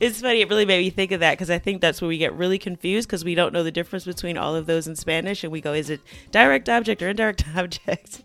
is 0.00 0.20
funny. 0.20 0.40
It 0.40 0.48
really 0.48 0.66
made 0.66 0.80
me 0.80 0.90
think 0.90 1.12
of 1.12 1.20
that 1.20 1.32
because 1.32 1.50
I 1.50 1.58
think 1.58 1.80
that's 1.80 2.00
where 2.00 2.08
we 2.08 2.18
get 2.18 2.32
really 2.34 2.58
confused 2.58 3.08
because 3.08 3.24
we 3.24 3.34
don't 3.34 3.52
know 3.52 3.62
the 3.62 3.72
difference 3.72 4.04
between 4.04 4.36
all 4.36 4.54
of 4.54 4.66
those 4.66 4.86
in 4.86 4.96
Spanish 4.96 5.44
and 5.44 5.52
we 5.52 5.60
go, 5.60 5.72
is 5.72 5.90
it 5.90 6.00
direct 6.30 6.68
object 6.68 7.02
or 7.02 7.08
indirect 7.08 7.44
object? 7.56 8.22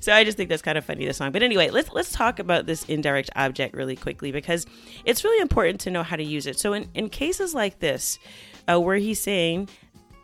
so 0.00 0.12
I 0.12 0.24
just 0.24 0.36
think 0.36 0.48
that's 0.48 0.62
kind 0.62 0.78
of 0.78 0.84
funny, 0.84 1.06
the 1.06 1.14
song. 1.14 1.32
But 1.32 1.42
anyway, 1.42 1.70
let's 1.70 1.90
let's 1.92 2.12
talk 2.12 2.38
about 2.38 2.66
this 2.66 2.84
indirect 2.84 3.30
object 3.36 3.74
really 3.74 3.96
quickly 3.96 4.32
because 4.32 4.66
it's 5.04 5.24
really 5.24 5.40
important 5.40 5.80
to 5.82 5.90
know 5.90 6.02
how 6.02 6.16
to 6.16 6.24
use 6.24 6.46
it. 6.46 6.58
So 6.58 6.72
in, 6.72 6.88
in 6.94 7.08
cases 7.08 7.54
like 7.54 7.78
this, 7.78 8.18
uh, 8.68 8.80
where 8.80 8.96
he's 8.96 9.20
saying, 9.20 9.68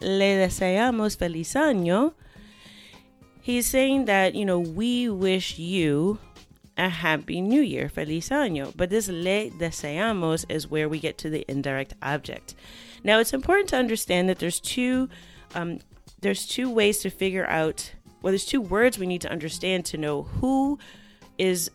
le 0.00 0.36
deseamos 0.36 1.16
feliz 1.16 1.54
año, 1.54 2.14
he's 3.40 3.66
saying 3.66 4.06
that, 4.06 4.34
you 4.34 4.44
know, 4.44 4.58
we 4.58 5.08
wish 5.08 5.58
you 5.58 6.18
a 6.76 6.88
happy 6.88 7.40
new 7.40 7.60
year, 7.60 7.88
feliz 7.88 8.28
año. 8.28 8.76
But 8.76 8.90
this 8.90 9.08
le 9.08 9.50
deseamos 9.50 10.44
is 10.48 10.68
where 10.68 10.88
we 10.88 10.98
get 10.98 11.18
to 11.18 11.30
the 11.30 11.44
indirect 11.48 11.94
object. 12.02 12.54
Now, 13.04 13.18
it's 13.18 13.32
important 13.32 13.68
to 13.70 13.76
understand 13.76 14.28
that 14.28 14.38
there's 14.38 14.60
two 14.60 15.08
um, 15.54 15.78
there's 16.20 16.46
two 16.46 16.70
ways 16.70 16.98
to 17.00 17.10
figure 17.10 17.46
out. 17.46 17.92
Well, 18.22 18.32
there's 18.32 18.46
two 18.46 18.60
words 18.60 18.98
we 18.98 19.06
need 19.06 19.20
to 19.20 19.30
understand 19.30 19.84
to 19.86 19.98
know 19.98 20.22
who 20.22 20.78
is 21.38 21.70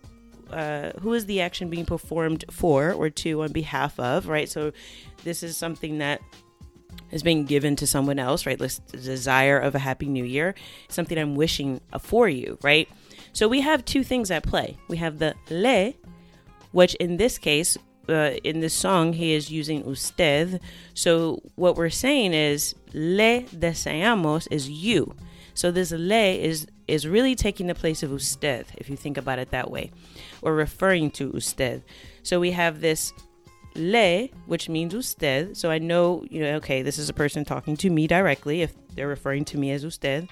uh, 0.52 0.92
who 1.00 1.14
is 1.14 1.26
the 1.26 1.40
action 1.42 1.70
being 1.70 1.86
performed 1.86 2.44
for 2.52 2.92
or 2.92 3.10
to 3.10 3.44
on 3.44 3.54
behalf 3.54 3.98
of, 4.00 4.28
right? 4.28 4.50
So, 4.50 4.74
this 5.24 5.44
is 5.44 5.56
something 5.56 6.00
that 6.00 6.20
is 7.12 7.24
being 7.24 7.46
given 7.46 7.76
to 7.78 7.88
someone 7.88 8.20
else, 8.20 8.46
right? 8.46 8.58
This 8.58 8.80
desire 8.80 9.60
of 9.60 9.76
a 9.76 9.80
happy 9.80 10.08
new 10.08 10.24
year, 10.24 10.56
something 10.88 11.18
I'm 11.18 11.36
wishing 11.36 11.82
for 12.00 12.30
you, 12.30 12.58
right? 12.62 12.90
So 13.34 13.48
we 13.48 13.62
have 13.62 13.86
two 13.86 14.04
things 14.04 14.32
at 14.32 14.44
play. 14.44 14.78
We 14.88 14.98
have 14.98 15.20
the 15.20 15.36
le, 15.50 15.94
which 16.72 16.96
in 16.96 17.18
this 17.18 17.38
case, 17.38 17.78
uh, 18.10 18.32
in 18.44 18.60
this 18.60 18.74
song, 18.74 19.14
he 19.14 19.34
is 19.34 19.52
using 19.52 19.86
usted. 19.86 20.60
So 20.94 21.42
what 21.56 21.76
we're 21.76 21.90
saying 21.90 22.34
is 22.34 22.76
le 22.94 23.44
deseamos 23.44 24.48
is 24.52 24.70
you. 24.70 25.16
So 25.54 25.72
this 25.72 25.92
le 25.92 26.16
is 26.16 26.68
is 26.88 27.08
really 27.08 27.36
taking 27.36 27.68
the 27.68 27.76
place 27.76 28.04
of 28.04 28.12
usted, 28.12 28.66
if 28.78 28.90
you 28.90 28.98
think 28.98 29.18
about 29.18 29.40
it 29.40 29.52
that 29.52 29.72
way, 29.72 29.92
or 30.42 30.54
referring 30.54 31.10
to 31.12 31.32
usted. 31.34 31.84
So 32.22 32.40
we 32.40 32.52
have 32.52 32.82
this 32.82 33.14
le, 33.76 34.30
which 34.46 34.70
means 34.70 34.94
usted. 34.94 35.56
So 35.58 35.72
I 35.72 35.80
know, 35.80 36.24
you 36.30 36.42
know, 36.42 36.56
okay, 36.56 36.82
this 36.82 36.98
is 36.98 37.10
a 37.10 37.14
person 37.14 37.46
talking 37.46 37.78
to 37.78 37.90
me 37.90 38.08
directly 38.08 38.62
if 38.62 38.74
they're 38.96 39.08
referring 39.08 39.46
to 39.46 39.58
me 39.58 39.72
as 39.72 39.84
usted. 39.84 40.30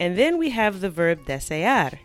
And 0.00 0.16
then 0.16 0.38
we 0.38 0.50
have 0.50 0.80
the 0.80 0.90
verb 0.90 1.24
desear. 1.26 1.98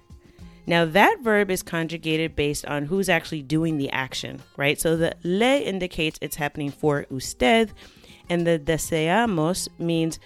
Now 0.65 0.85
that 0.85 1.17
verb 1.21 1.51
is 1.51 1.61
conjugated 1.61 2.35
based 2.35 2.65
on 2.65 2.85
who's 2.85 3.09
actually 3.09 3.41
doing 3.41 3.77
the 3.77 3.91
action, 3.91 4.41
right? 4.55 4.79
So 4.79 4.95
the 4.95 5.15
le 5.23 5.57
indicates 5.57 6.17
it's 6.21 6.37
happening 6.37 6.71
for 6.71 7.05
usted, 7.11 7.73
and 8.29 8.47
the 8.47 8.57
deseamos 8.57 9.67
means 9.77 10.19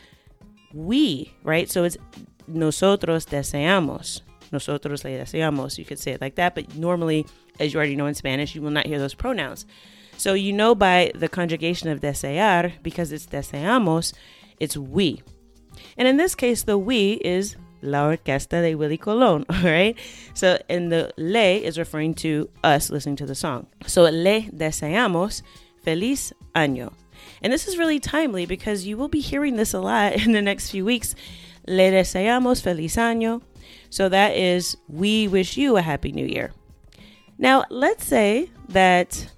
we, 0.74 1.34
right? 1.44 1.70
So 1.70 1.84
it's 1.86 1.98
nosotros 2.48 3.25
deseamos. 3.25 4.22
Nosotros 4.51 5.03
le 5.03 5.12
deseamos. 5.12 5.77
You 5.77 5.86
could 5.86 6.00
say 6.00 6.12
it 6.12 6.22
like 6.22 6.36
that, 6.36 6.53
but 6.53 6.75
normally, 6.75 7.25
as 7.60 7.74
you 7.74 7.79
already 7.79 7.96
know 7.96 8.06
in 8.06 8.13
Spanish, 8.13 8.53
you 8.53 8.62
will 8.62 8.72
not 8.72 8.86
hear 8.86 9.00
those 9.00 9.15
pronouns. 9.15 9.65
So 10.17 10.33
you 10.33 10.51
know 10.51 10.74
by 10.75 11.12
the 11.13 11.29
conjugation 11.29 11.89
of 11.89 12.01
desear, 12.01 12.74
because 12.81 13.12
it's 13.12 13.27
deseamos, 13.27 14.13
it's 14.59 14.75
we. 14.75 15.21
And 15.97 16.07
in 16.07 16.17
this 16.17 16.36
case, 16.36 16.63
the 16.63 16.77
we 16.77 17.13
is 17.13 17.55
La 17.81 18.09
Orquesta 18.09 18.62
de 18.62 18.75
Willie 18.75 18.97
Colon, 18.97 19.45
all 19.50 19.62
right? 19.63 19.95
So, 20.33 20.57
and 20.69 20.91
the 20.91 21.13
le 21.17 21.39
is 21.39 21.77
referring 21.77 22.15
to 22.15 22.50
us 22.63 22.89
listening 22.89 23.15
to 23.17 23.25
the 23.25 23.36
song. 23.36 23.67
So, 23.86 24.03
le 24.03 24.41
deseamos 24.51 25.43
feliz 25.83 26.33
año. 26.55 26.93
And 27.41 27.51
this 27.51 27.67
is 27.67 27.77
really 27.77 28.00
timely 28.00 28.45
because 28.45 28.86
you 28.86 28.97
will 28.97 29.07
be 29.07 29.19
hearing 29.19 29.55
this 29.55 29.74
a 29.74 29.79
lot 29.79 30.13
in 30.25 30.31
the 30.31 30.41
next 30.41 30.71
few 30.71 30.86
weeks. 30.86 31.15
Le 31.67 31.91
deseamos 31.91 32.62
feliz 32.62 32.95
año. 32.95 33.41
So, 33.89 34.09
that 34.09 34.36
is, 34.36 34.77
we 34.88 35.27
wish 35.27 35.57
you 35.57 35.77
a 35.77 35.81
happy 35.81 36.12
new 36.12 36.25
year. 36.25 36.51
Now, 37.38 37.65
let's 37.69 38.05
say 38.05 38.50
that 38.69 39.31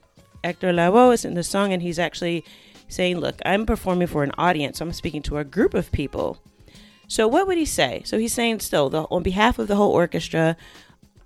Hector 0.43 0.71
Lavoe 0.71 1.13
is 1.13 1.25
in 1.25 1.33
the 1.33 1.43
song 1.43 1.73
and 1.73 1.81
he's 1.81 1.99
actually 1.99 2.43
saying, 2.87 3.19
Look, 3.19 3.39
I'm 3.45 3.65
performing 3.65 4.07
for 4.07 4.23
an 4.23 4.31
audience. 4.37 4.79
So 4.79 4.85
I'm 4.85 4.93
speaking 4.93 5.21
to 5.23 5.37
a 5.37 5.43
group 5.43 5.73
of 5.73 5.91
people. 5.91 6.37
So, 7.07 7.27
what 7.27 7.47
would 7.47 7.57
he 7.57 7.65
say? 7.65 8.03
So, 8.05 8.19
he's 8.19 8.33
saying, 8.33 8.59
still, 8.59 8.89
the, 8.89 9.01
on 9.03 9.23
behalf 9.23 9.57
of 9.57 9.67
the 9.67 9.75
whole 9.75 9.91
orchestra, 9.91 10.55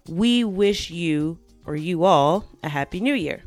we 0.07 0.43
wish 0.43 0.89
you 0.89 1.39
or 1.65 1.75
you 1.75 2.05
all 2.05 2.45
a 2.63 2.69
happy 2.69 3.01
new 3.01 3.13
year. 3.13 3.43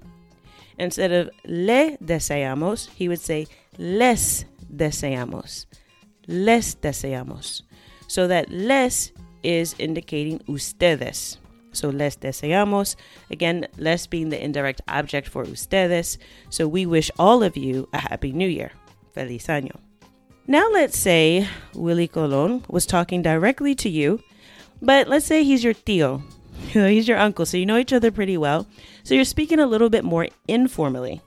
Instead 0.78 1.12
of 1.12 1.30
le 1.46 1.96
deseamos, 1.98 2.90
he 2.90 3.08
would 3.08 3.20
say 3.20 3.46
les 3.78 4.44
deseamos. 4.74 5.64
Les 6.26 6.74
deseamos. 6.74 7.62
So 8.06 8.28
that 8.28 8.50
les 8.50 9.12
is 9.42 9.74
indicating 9.78 10.40
ustedes. 10.46 11.38
So 11.76 11.90
les 11.90 12.16
deseamos. 12.16 12.96
Again, 13.30 13.66
les 13.76 14.06
being 14.06 14.30
the 14.30 14.42
indirect 14.42 14.80
object 14.88 15.28
for 15.28 15.44
ustedes. 15.44 16.18
So 16.50 16.66
we 16.66 16.86
wish 16.86 17.10
all 17.18 17.42
of 17.42 17.56
you 17.56 17.88
a 17.92 17.98
happy 17.98 18.32
new 18.32 18.48
year. 18.48 18.72
Feliz 19.14 19.46
año. 19.46 19.76
Now 20.46 20.68
let's 20.70 20.98
say 20.98 21.48
Willie 21.74 22.08
Colon 22.08 22.64
was 22.68 22.86
talking 22.86 23.20
directly 23.20 23.74
to 23.76 23.88
you, 23.88 24.20
but 24.80 25.08
let's 25.08 25.26
say 25.26 25.42
he's 25.42 25.64
your 25.64 25.74
tío. 25.74 26.22
he's 26.68 27.08
your 27.08 27.18
uncle, 27.18 27.46
so 27.46 27.56
you 27.56 27.66
know 27.66 27.78
each 27.78 27.92
other 27.92 28.10
pretty 28.10 28.36
well. 28.36 28.66
So 29.02 29.14
you're 29.14 29.24
speaking 29.24 29.58
a 29.58 29.66
little 29.66 29.90
bit 29.90 30.04
more 30.04 30.28
informally. 30.46 31.20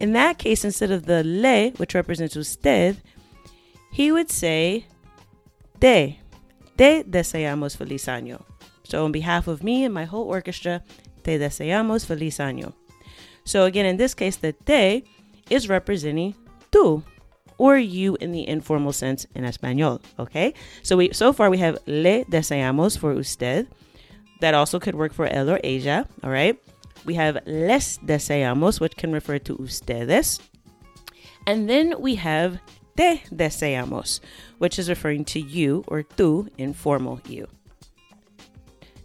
In 0.00 0.12
that 0.12 0.38
case, 0.38 0.64
instead 0.64 0.90
of 0.90 1.06
the 1.06 1.22
le, 1.24 1.70
which 1.76 1.94
represents 1.94 2.36
usted, 2.36 3.02
he 3.92 4.12
would 4.12 4.30
say 4.30 4.86
te. 5.80 6.20
Te 6.76 7.02
deseamos 7.02 7.76
feliz 7.76 8.06
año. 8.06 8.44
So, 8.88 9.04
on 9.04 9.12
behalf 9.12 9.46
of 9.48 9.62
me 9.62 9.84
and 9.84 9.92
my 9.92 10.06
whole 10.06 10.24
orchestra, 10.24 10.82
te 11.22 11.38
deseamos 11.38 12.06
feliz 12.06 12.38
año. 12.38 12.72
So, 13.44 13.66
again, 13.66 13.84
in 13.84 13.98
this 13.98 14.14
case, 14.14 14.36
the 14.36 14.52
te 14.52 15.04
is 15.50 15.68
representing 15.68 16.34
tú 16.72 17.02
or 17.58 17.76
you 17.76 18.16
in 18.20 18.32
the 18.32 18.48
informal 18.48 18.92
sense 18.92 19.26
in 19.34 19.44
español. 19.44 20.00
Okay, 20.18 20.54
so 20.82 20.96
we 20.96 21.12
so 21.12 21.34
far 21.34 21.50
we 21.50 21.58
have 21.58 21.78
le 21.86 22.24
deseamos 22.24 22.96
for 22.96 23.12
usted. 23.12 23.68
That 24.40 24.54
also 24.54 24.78
could 24.78 24.94
work 24.94 25.12
for 25.12 25.28
él 25.28 25.50
or 25.50 25.60
ella. 25.62 26.08
All 26.22 26.30
right, 26.30 26.56
we 27.04 27.14
have 27.14 27.38
les 27.44 27.98
deseamos, 27.98 28.80
which 28.80 28.96
can 28.96 29.12
refer 29.12 29.38
to 29.40 29.56
ustedes, 29.56 30.40
and 31.46 31.68
then 31.68 32.00
we 32.00 32.14
have 32.14 32.58
te 32.96 33.22
deseamos, 33.34 34.20
which 34.58 34.78
is 34.78 34.88
referring 34.88 35.26
to 35.26 35.40
you 35.40 35.84
or 35.88 36.04
tú, 36.04 36.48
informal 36.56 37.20
you. 37.28 37.48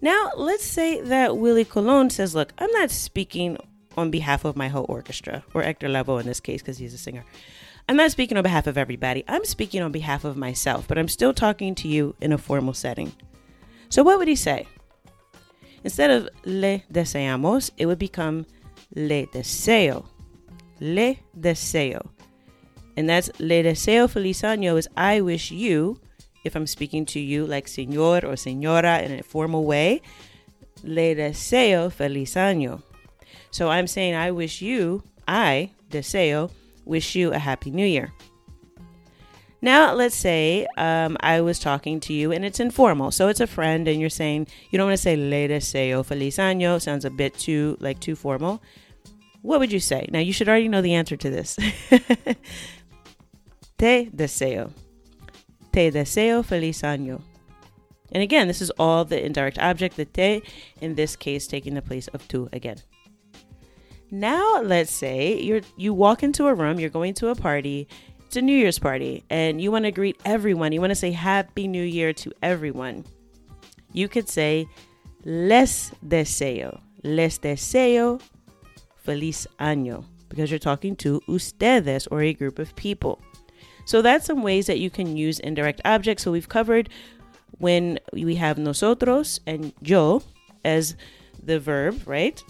Now, 0.04 0.32
let's 0.36 0.66
say 0.66 1.00
that 1.00 1.38
Willie 1.38 1.64
Colon 1.64 2.10
says, 2.10 2.36
Look, 2.36 2.52
I'm 2.58 2.70
not 2.72 2.92
speaking 2.92 3.58
on 3.96 4.12
behalf 4.12 4.44
of 4.44 4.58
my 4.58 4.68
whole 4.68 4.86
orchestra, 4.90 5.46
or 5.54 5.64
Hector 5.64 5.88
Lavoe 5.88 6.20
in 6.20 6.26
this 6.28 6.42
case, 6.42 6.62
because 6.62 6.78
he's 6.78 6.94
a 6.94 6.98
singer. 6.98 7.24
I'm 7.88 7.96
not 7.96 8.12
speaking 8.12 8.36
on 8.36 8.44
behalf 8.44 8.68
of 8.68 8.78
everybody. 8.78 9.24
I'm 9.30 9.46
speaking 9.46 9.82
on 9.82 9.94
behalf 9.94 10.26
of 10.26 10.36
myself, 10.36 10.90
but 10.90 10.98
I'm 10.98 11.08
still 11.08 11.34
talking 11.34 11.74
to 11.76 11.88
you 11.88 12.18
in 12.20 12.34
a 12.34 12.38
formal 12.38 12.74
setting. 12.74 13.14
So, 13.88 14.04
what 14.04 14.18
would 14.18 14.28
he 14.28 14.36
say? 14.36 14.68
Instead 15.86 16.10
of 16.10 16.28
le 16.44 16.80
deseamos, 16.92 17.72
it 17.78 17.86
would 17.86 17.98
become 17.98 18.46
le 18.94 19.26
deseo. 19.28 20.06
Le 20.82 21.16
deseo. 21.40 22.10
And 22.98 23.08
that's 23.08 23.30
le 23.40 23.64
deseo 23.64 24.10
feliz 24.10 24.42
año 24.42 24.78
is 24.78 24.90
I 24.98 25.22
wish 25.22 25.50
you 25.50 25.98
if 26.44 26.56
I'm 26.56 26.68
speaking 26.68 27.06
to 27.08 27.20
you 27.20 27.46
like 27.46 27.68
señor 27.68 28.24
or 28.24 28.36
señora 28.36 29.02
in 29.04 29.20
a 29.20 29.24
formal 29.24 29.64
way, 29.64 30.02
le 30.84 31.16
deseo 31.16 31.92
feliz 31.92 32.36
año. 32.36 32.82
So 33.52 33.70
I'm 33.70 33.88
saying, 33.88 34.16
I 34.16 34.32
wish 34.32 34.62
you, 34.62 35.04
I, 35.28 35.72
deseo, 35.90 36.52
wish 36.86 37.16
you 37.16 37.32
a 37.34 37.40
happy 37.40 37.72
new 37.72 37.86
year. 37.86 38.12
Now, 39.62 39.94
let's 39.94 40.16
say 40.16 40.68
um, 40.76 41.16
I 41.22 41.40
was 41.40 41.58
talking 41.58 42.02
to 42.02 42.14
you 42.14 42.34
and 42.34 42.44
it's 42.44 42.60
informal. 42.60 43.12
So 43.12 43.30
it's 43.30 43.40
a 43.40 43.48
friend 43.48 43.88
and 43.88 44.02
you're 44.02 44.10
saying, 44.10 44.48
you 44.70 44.78
don't 44.78 44.88
want 44.88 44.98
to 44.98 45.02
say 45.02 45.16
le 45.16 45.48
deseo 45.48 46.04
feliz 46.06 46.36
año, 46.38 46.82
sounds 46.82 47.06
a 47.06 47.10
bit 47.10 47.34
too, 47.36 47.78
like, 47.80 48.02
too 48.02 48.16
formal. 48.16 48.62
What 49.42 49.60
would 49.60 49.72
you 49.72 49.80
say? 49.80 50.10
Now, 50.12 50.20
you 50.20 50.34
should 50.34 50.50
already 50.50 50.68
know 50.68 50.82
the 50.82 50.96
answer 50.96 51.16
to 51.16 51.30
this. 51.30 51.56
Te 53.78 54.10
deseo. 54.14 54.72
Te 55.74 55.92
deseo 55.92 56.46
feliz 56.46 56.82
año. 56.84 57.22
And 58.14 58.24
again, 58.24 58.48
this 58.48 58.62
is 58.62 58.70
all 58.78 59.04
the 59.04 59.24
indirect 59.24 59.58
object, 59.58 59.98
the 59.98 60.06
te, 60.06 60.44
in 60.80 60.96
this 60.96 61.16
case 61.16 61.48
taking 61.48 61.74
the 61.74 61.82
place 61.82 62.08
of 62.10 62.26
tu 62.28 62.48
again. 62.54 62.78
Now, 64.12 64.62
let's 64.62 64.94
say 64.94 65.42
you're 65.42 65.62
you 65.76 65.94
walk 65.94 66.22
into 66.22 66.48
a 66.48 66.54
room, 66.54 66.80
you're 66.80 66.92
going 66.92 67.16
to 67.16 67.30
a 67.30 67.36
party, 67.36 67.88
it's 68.28 68.36
a 68.36 68.42
New 68.42 68.56
Year's 68.56 68.78
party, 68.78 69.24
and 69.30 69.60
you 69.60 69.72
want 69.72 69.86
to 69.86 69.92
greet 69.92 70.22
everyone. 70.24 70.72
You 70.72 70.80
want 70.80 70.92
to 70.92 70.96
say 70.96 71.12
Happy 71.12 71.68
New 71.68 71.84
Year 71.84 72.14
to 72.14 72.32
everyone. 72.44 73.06
You 73.92 74.08
could 74.08 74.30
say 74.30 74.68
Les 75.26 75.92
deseo, 76.06 76.80
les 77.04 77.40
deseo 77.40 78.22
feliz 79.04 79.48
año 79.60 80.06
because 80.30 80.52
you're 80.52 80.60
talking 80.60 80.96
to 80.98 81.22
ustedes 81.28 82.08
or 82.12 82.22
a 82.22 82.34
group 82.34 82.60
of 82.60 82.76
people. 82.76 83.20
So 83.86 84.02
that's 84.02 84.26
some 84.26 84.44
ways 84.44 84.68
that 84.68 84.80
you 84.80 84.90
can 84.90 85.18
use 85.18 85.40
indirect 85.40 85.82
objects. 85.86 86.24
So 86.24 86.32
we've 86.32 86.50
covered 86.50 86.90
when 87.58 88.00
we 88.12 88.36
have 88.36 88.58
nosotros 88.58 89.40
and 89.46 89.74
yo 89.82 90.24
as 90.66 90.96
the 91.42 91.60
verb, 91.60 92.02
right? 92.06 92.42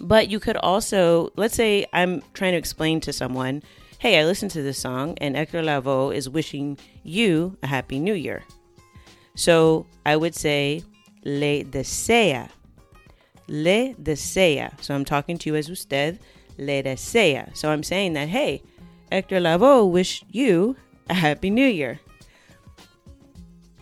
But 0.00 0.30
you 0.30 0.40
could 0.40 0.56
also, 0.56 1.30
let's 1.36 1.54
say 1.54 1.86
I'm 1.92 2.22
trying 2.32 2.52
to 2.52 2.58
explain 2.58 3.00
to 3.00 3.12
someone, 3.12 3.62
hey, 3.98 4.18
I 4.18 4.24
listened 4.24 4.52
to 4.52 4.62
this 4.62 4.78
song 4.78 5.16
and 5.20 5.36
Hector 5.36 5.62
Lavoe 5.62 6.14
is 6.14 6.28
wishing 6.28 6.78
you 7.02 7.56
a 7.62 7.66
happy 7.66 7.98
new 7.98 8.14
year. 8.14 8.44
So 9.34 9.86
I 10.06 10.16
would 10.16 10.34
say, 10.34 10.82
le 11.24 11.64
desea. 11.64 12.48
Le 13.48 13.94
desea. 13.94 14.72
So 14.82 14.94
I'm 14.94 15.04
talking 15.04 15.36
to 15.38 15.50
you 15.50 15.56
as 15.56 15.68
usted, 15.68 16.18
le 16.56 16.82
desea. 16.82 17.54
So 17.56 17.70
I'm 17.70 17.82
saying 17.82 18.14
that, 18.14 18.28
hey, 18.28 18.62
Hector 19.10 19.40
Lavoe 19.40 19.90
wish 19.90 20.24
you 20.30 20.76
a 21.08 21.14
happy 21.14 21.50
new 21.50 21.66
year. 21.66 22.00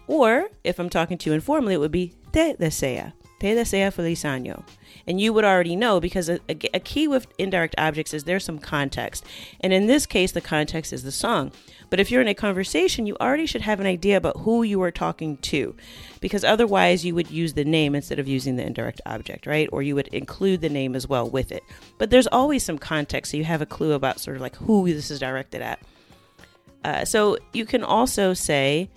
Or 0.06 0.48
if 0.64 0.78
I'm 0.78 0.88
talking 0.88 1.18
to 1.18 1.30
you 1.30 1.34
informally, 1.34 1.74
it 1.74 1.80
would 1.80 1.92
be 1.92 2.14
te 2.32 2.54
desea. 2.54 3.12
Te 3.38 3.54
desea 3.54 3.92
feliz 3.92 4.24
año. 4.24 4.64
And 5.06 5.20
you 5.20 5.32
would 5.32 5.44
already 5.44 5.76
know 5.76 6.00
because 6.00 6.28
a, 6.28 6.40
a, 6.48 6.58
a, 6.74 6.80
key 6.80 7.08
with 7.08 7.26
indirect 7.38 7.74
objects 7.78 8.12
is 8.12 8.24
there's 8.24 8.44
some 8.44 8.58
context. 8.58 9.24
And 9.60 9.72
in 9.72 9.86
this 9.86 10.06
case, 10.06 10.32
the 10.32 10.40
context 10.40 10.92
is 10.92 11.02
the 11.02 11.12
song. 11.12 11.52
But 11.88 12.00
if 12.00 12.10
you're 12.10 12.20
in 12.20 12.28
a 12.28 12.34
conversation, 12.34 13.06
you 13.06 13.16
already 13.20 13.46
should 13.46 13.62
have 13.62 13.80
an 13.80 13.86
idea 13.86 14.16
about 14.16 14.38
who 14.38 14.62
you 14.62 14.82
are 14.82 14.90
talking 14.90 15.38
to 15.38 15.74
because 16.20 16.44
otherwise 16.44 17.04
you 17.04 17.14
would 17.14 17.30
use 17.30 17.54
the 17.54 17.64
name 17.64 17.94
instead 17.94 18.18
of 18.18 18.28
using 18.28 18.56
the 18.56 18.66
indirect 18.66 19.00
object, 19.06 19.46
right? 19.46 19.68
Or 19.72 19.82
you 19.82 19.94
would 19.94 20.08
include 20.08 20.60
the 20.60 20.68
name 20.68 20.94
as 20.94 21.08
well 21.08 21.30
with 21.30 21.52
it. 21.52 21.62
But 21.96 22.10
there's 22.10 22.26
always 22.26 22.62
some 22.62 22.78
context 22.78 23.30
so 23.30 23.36
you 23.36 23.44
have 23.44 23.62
a 23.62 23.66
clue 23.66 23.92
about 23.92 24.20
sort 24.20 24.36
of 24.36 24.42
like 24.42 24.56
who 24.56 24.86
this 24.92 25.10
is 25.10 25.20
directed 25.20 25.62
at. 25.62 25.80
Uh, 26.84 27.04
so 27.04 27.38
you 27.52 27.64
can 27.64 27.82
also 27.82 28.34
say, 28.34 28.90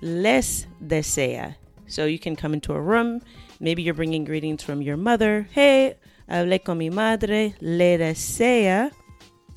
les 0.00 0.66
desea. 0.84 1.54
So 1.88 2.04
you 2.06 2.18
can 2.18 2.36
come 2.36 2.54
into 2.54 2.72
a 2.72 2.80
room 2.80 3.20
Maybe 3.60 3.82
you're 3.82 3.94
bringing 3.94 4.24
greetings 4.24 4.62
from 4.62 4.82
your 4.82 4.96
mother. 4.96 5.48
Hey, 5.50 5.94
hablé 6.28 6.62
con 6.62 6.78
mi 6.78 6.90
madre, 6.90 7.54
le 7.60 7.98
desea 7.98 8.92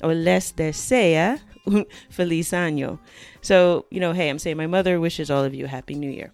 or 0.02 0.14
les 0.14 0.52
desea 0.52 1.38
feliz 2.10 2.52
año. 2.52 2.98
So, 3.42 3.86
you 3.90 4.00
know, 4.00 4.12
hey, 4.12 4.28
I'm 4.28 4.40
saying 4.40 4.56
my 4.56 4.66
mother 4.66 4.98
wishes 4.98 5.30
all 5.30 5.44
of 5.44 5.54
you 5.54 5.66
a 5.66 5.68
happy 5.68 5.94
new 5.94 6.10
year. 6.10 6.32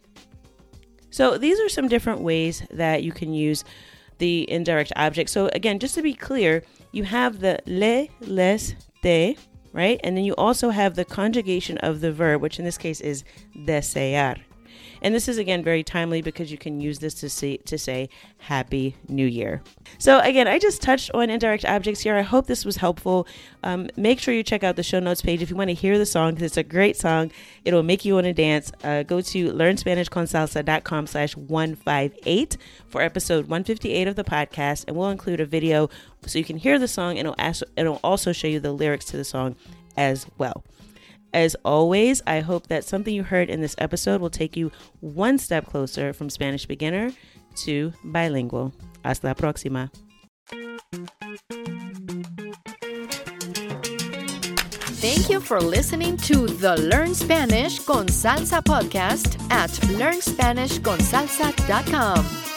So, 1.11 1.37
these 1.37 1.61
are 1.61 1.69
some 1.69 1.89
different 1.89 2.21
ways 2.21 2.63
that 2.71 3.03
you 3.03 3.13
can 3.13 3.35
use 3.35 3.65
the 4.17 4.51
indirect 4.51 4.93
object. 4.97 5.29
So, 5.29 5.51
again, 5.53 5.79
just 5.79 5.95
to 5.97 6.03
be 6.03 6.15
clear, 6.15 6.63
you 6.93 7.05
have 7.05 7.41
the 7.41 7.59
le, 7.67 8.09
les, 8.21 8.75
te, 9.03 9.37
right? 9.75 10.01
And 10.03 10.17
then 10.17 10.25
you 10.25 10.35
also 10.37 10.71
have 10.71 10.95
the 10.95 11.05
conjugation 11.05 11.77
of 11.79 12.01
the 12.01 12.13
verb, 12.13 12.41
which 12.41 12.59
in 12.59 12.65
this 12.65 12.79
case 12.79 13.03
is 13.03 13.25
desear. 13.67 14.37
And 15.03 15.15
this 15.15 15.29
is 15.29 15.39
again 15.39 15.63
very 15.63 15.83
timely 15.83 16.23
because 16.23 16.51
you 16.51 16.59
can 16.59 16.81
use 16.81 16.99
this 16.99 17.15
to 17.15 17.29
say 17.29 17.59
to 17.59 17.79
say 17.79 18.09
Happy 18.39 18.97
New 19.09 19.27
Year. 19.27 19.63
So 19.99 20.21
again, 20.21 20.49
I 20.49 20.59
just 20.59 20.83
touched 20.83 21.11
on 21.13 21.31
indirect 21.31 21.65
objects 21.65 22.01
here. 22.01 22.17
I 22.17 22.23
hope 22.23 22.47
this 22.47 22.65
was 22.65 22.77
helpful. 22.77 23.27
Um, 23.63 23.89
make 23.97 24.21
sure 24.21 24.35
you 24.35 24.43
check 24.43 24.63
out 24.63 24.77
the 24.77 24.83
show 24.83 25.01
notes 25.01 25.23
page 25.23 25.43
if 25.43 25.51
you 25.51 25.57
want 25.57 25.69
to 25.71 25.75
hear 25.75 25.99
the 25.99 26.07
song 26.07 26.33
because 26.33 26.47
it's 26.47 26.57
a 26.57 26.63
great 26.63 26.97
song. 26.97 27.31
It'll 27.65 27.83
make 27.83 28.05
you 28.05 28.15
want 28.15 28.27
to 28.27 28.33
dance. 28.33 28.73
Uh, 28.83 29.03
go 29.03 29.21
to 29.21 29.53
learnspanishconsalsa.com 29.53 31.07
slash 31.07 31.37
158 31.37 32.57
for 32.89 33.03
episode 33.03 33.47
158 33.47 34.09
of 34.09 34.17
the 34.17 34.25
podcast, 34.25 34.85
and 34.87 34.97
we'll 34.97 35.11
include 35.11 35.41
a 35.41 35.47
video 35.47 35.89
so 36.27 36.39
you 36.39 36.45
can 36.45 36.57
hear 36.59 36.79
the 36.79 36.89
song 36.89 37.19
and 37.19 37.27
it'll, 37.27 37.35
also, 37.39 37.67
it'll 37.77 38.01
also 38.03 38.33
show 38.33 38.49
you 38.49 38.61
the 38.61 38.73
lyrics 38.73 39.07
to 39.07 39.17
the 39.17 39.25
song 39.25 39.57
as 39.97 40.27
well. 40.39 40.63
As 41.33 41.57
always, 41.65 42.21
I 42.27 42.41
hope 42.41 42.67
that 42.69 42.85
something 42.85 43.15
you 43.15 43.23
heard 43.23 43.51
in 43.51 43.61
this 43.61 43.75
episode 43.79 44.21
will 44.21 44.31
take 44.31 44.57
you 44.57 44.73
one 45.01 45.39
step 45.39 45.67
closer 45.67 46.13
from 46.13 46.31
Spanish 46.31 46.67
beginner 46.67 47.13
to 47.57 47.93
bilingual. 48.05 48.73
Hasta 49.05 49.29
la 49.29 49.35
próxima. 49.35 49.91
Thank 55.01 55.31
you 55.31 55.41
for 55.41 55.61
listening 55.61 56.17
to 56.19 56.47
the 56.47 56.77
Learn 56.77 57.15
Spanish 57.15 57.79
con 57.79 58.07
Salsa 58.09 58.63
podcast 58.63 59.41
at 59.51 59.71
learnspanishconsalsa.com. 59.71 62.48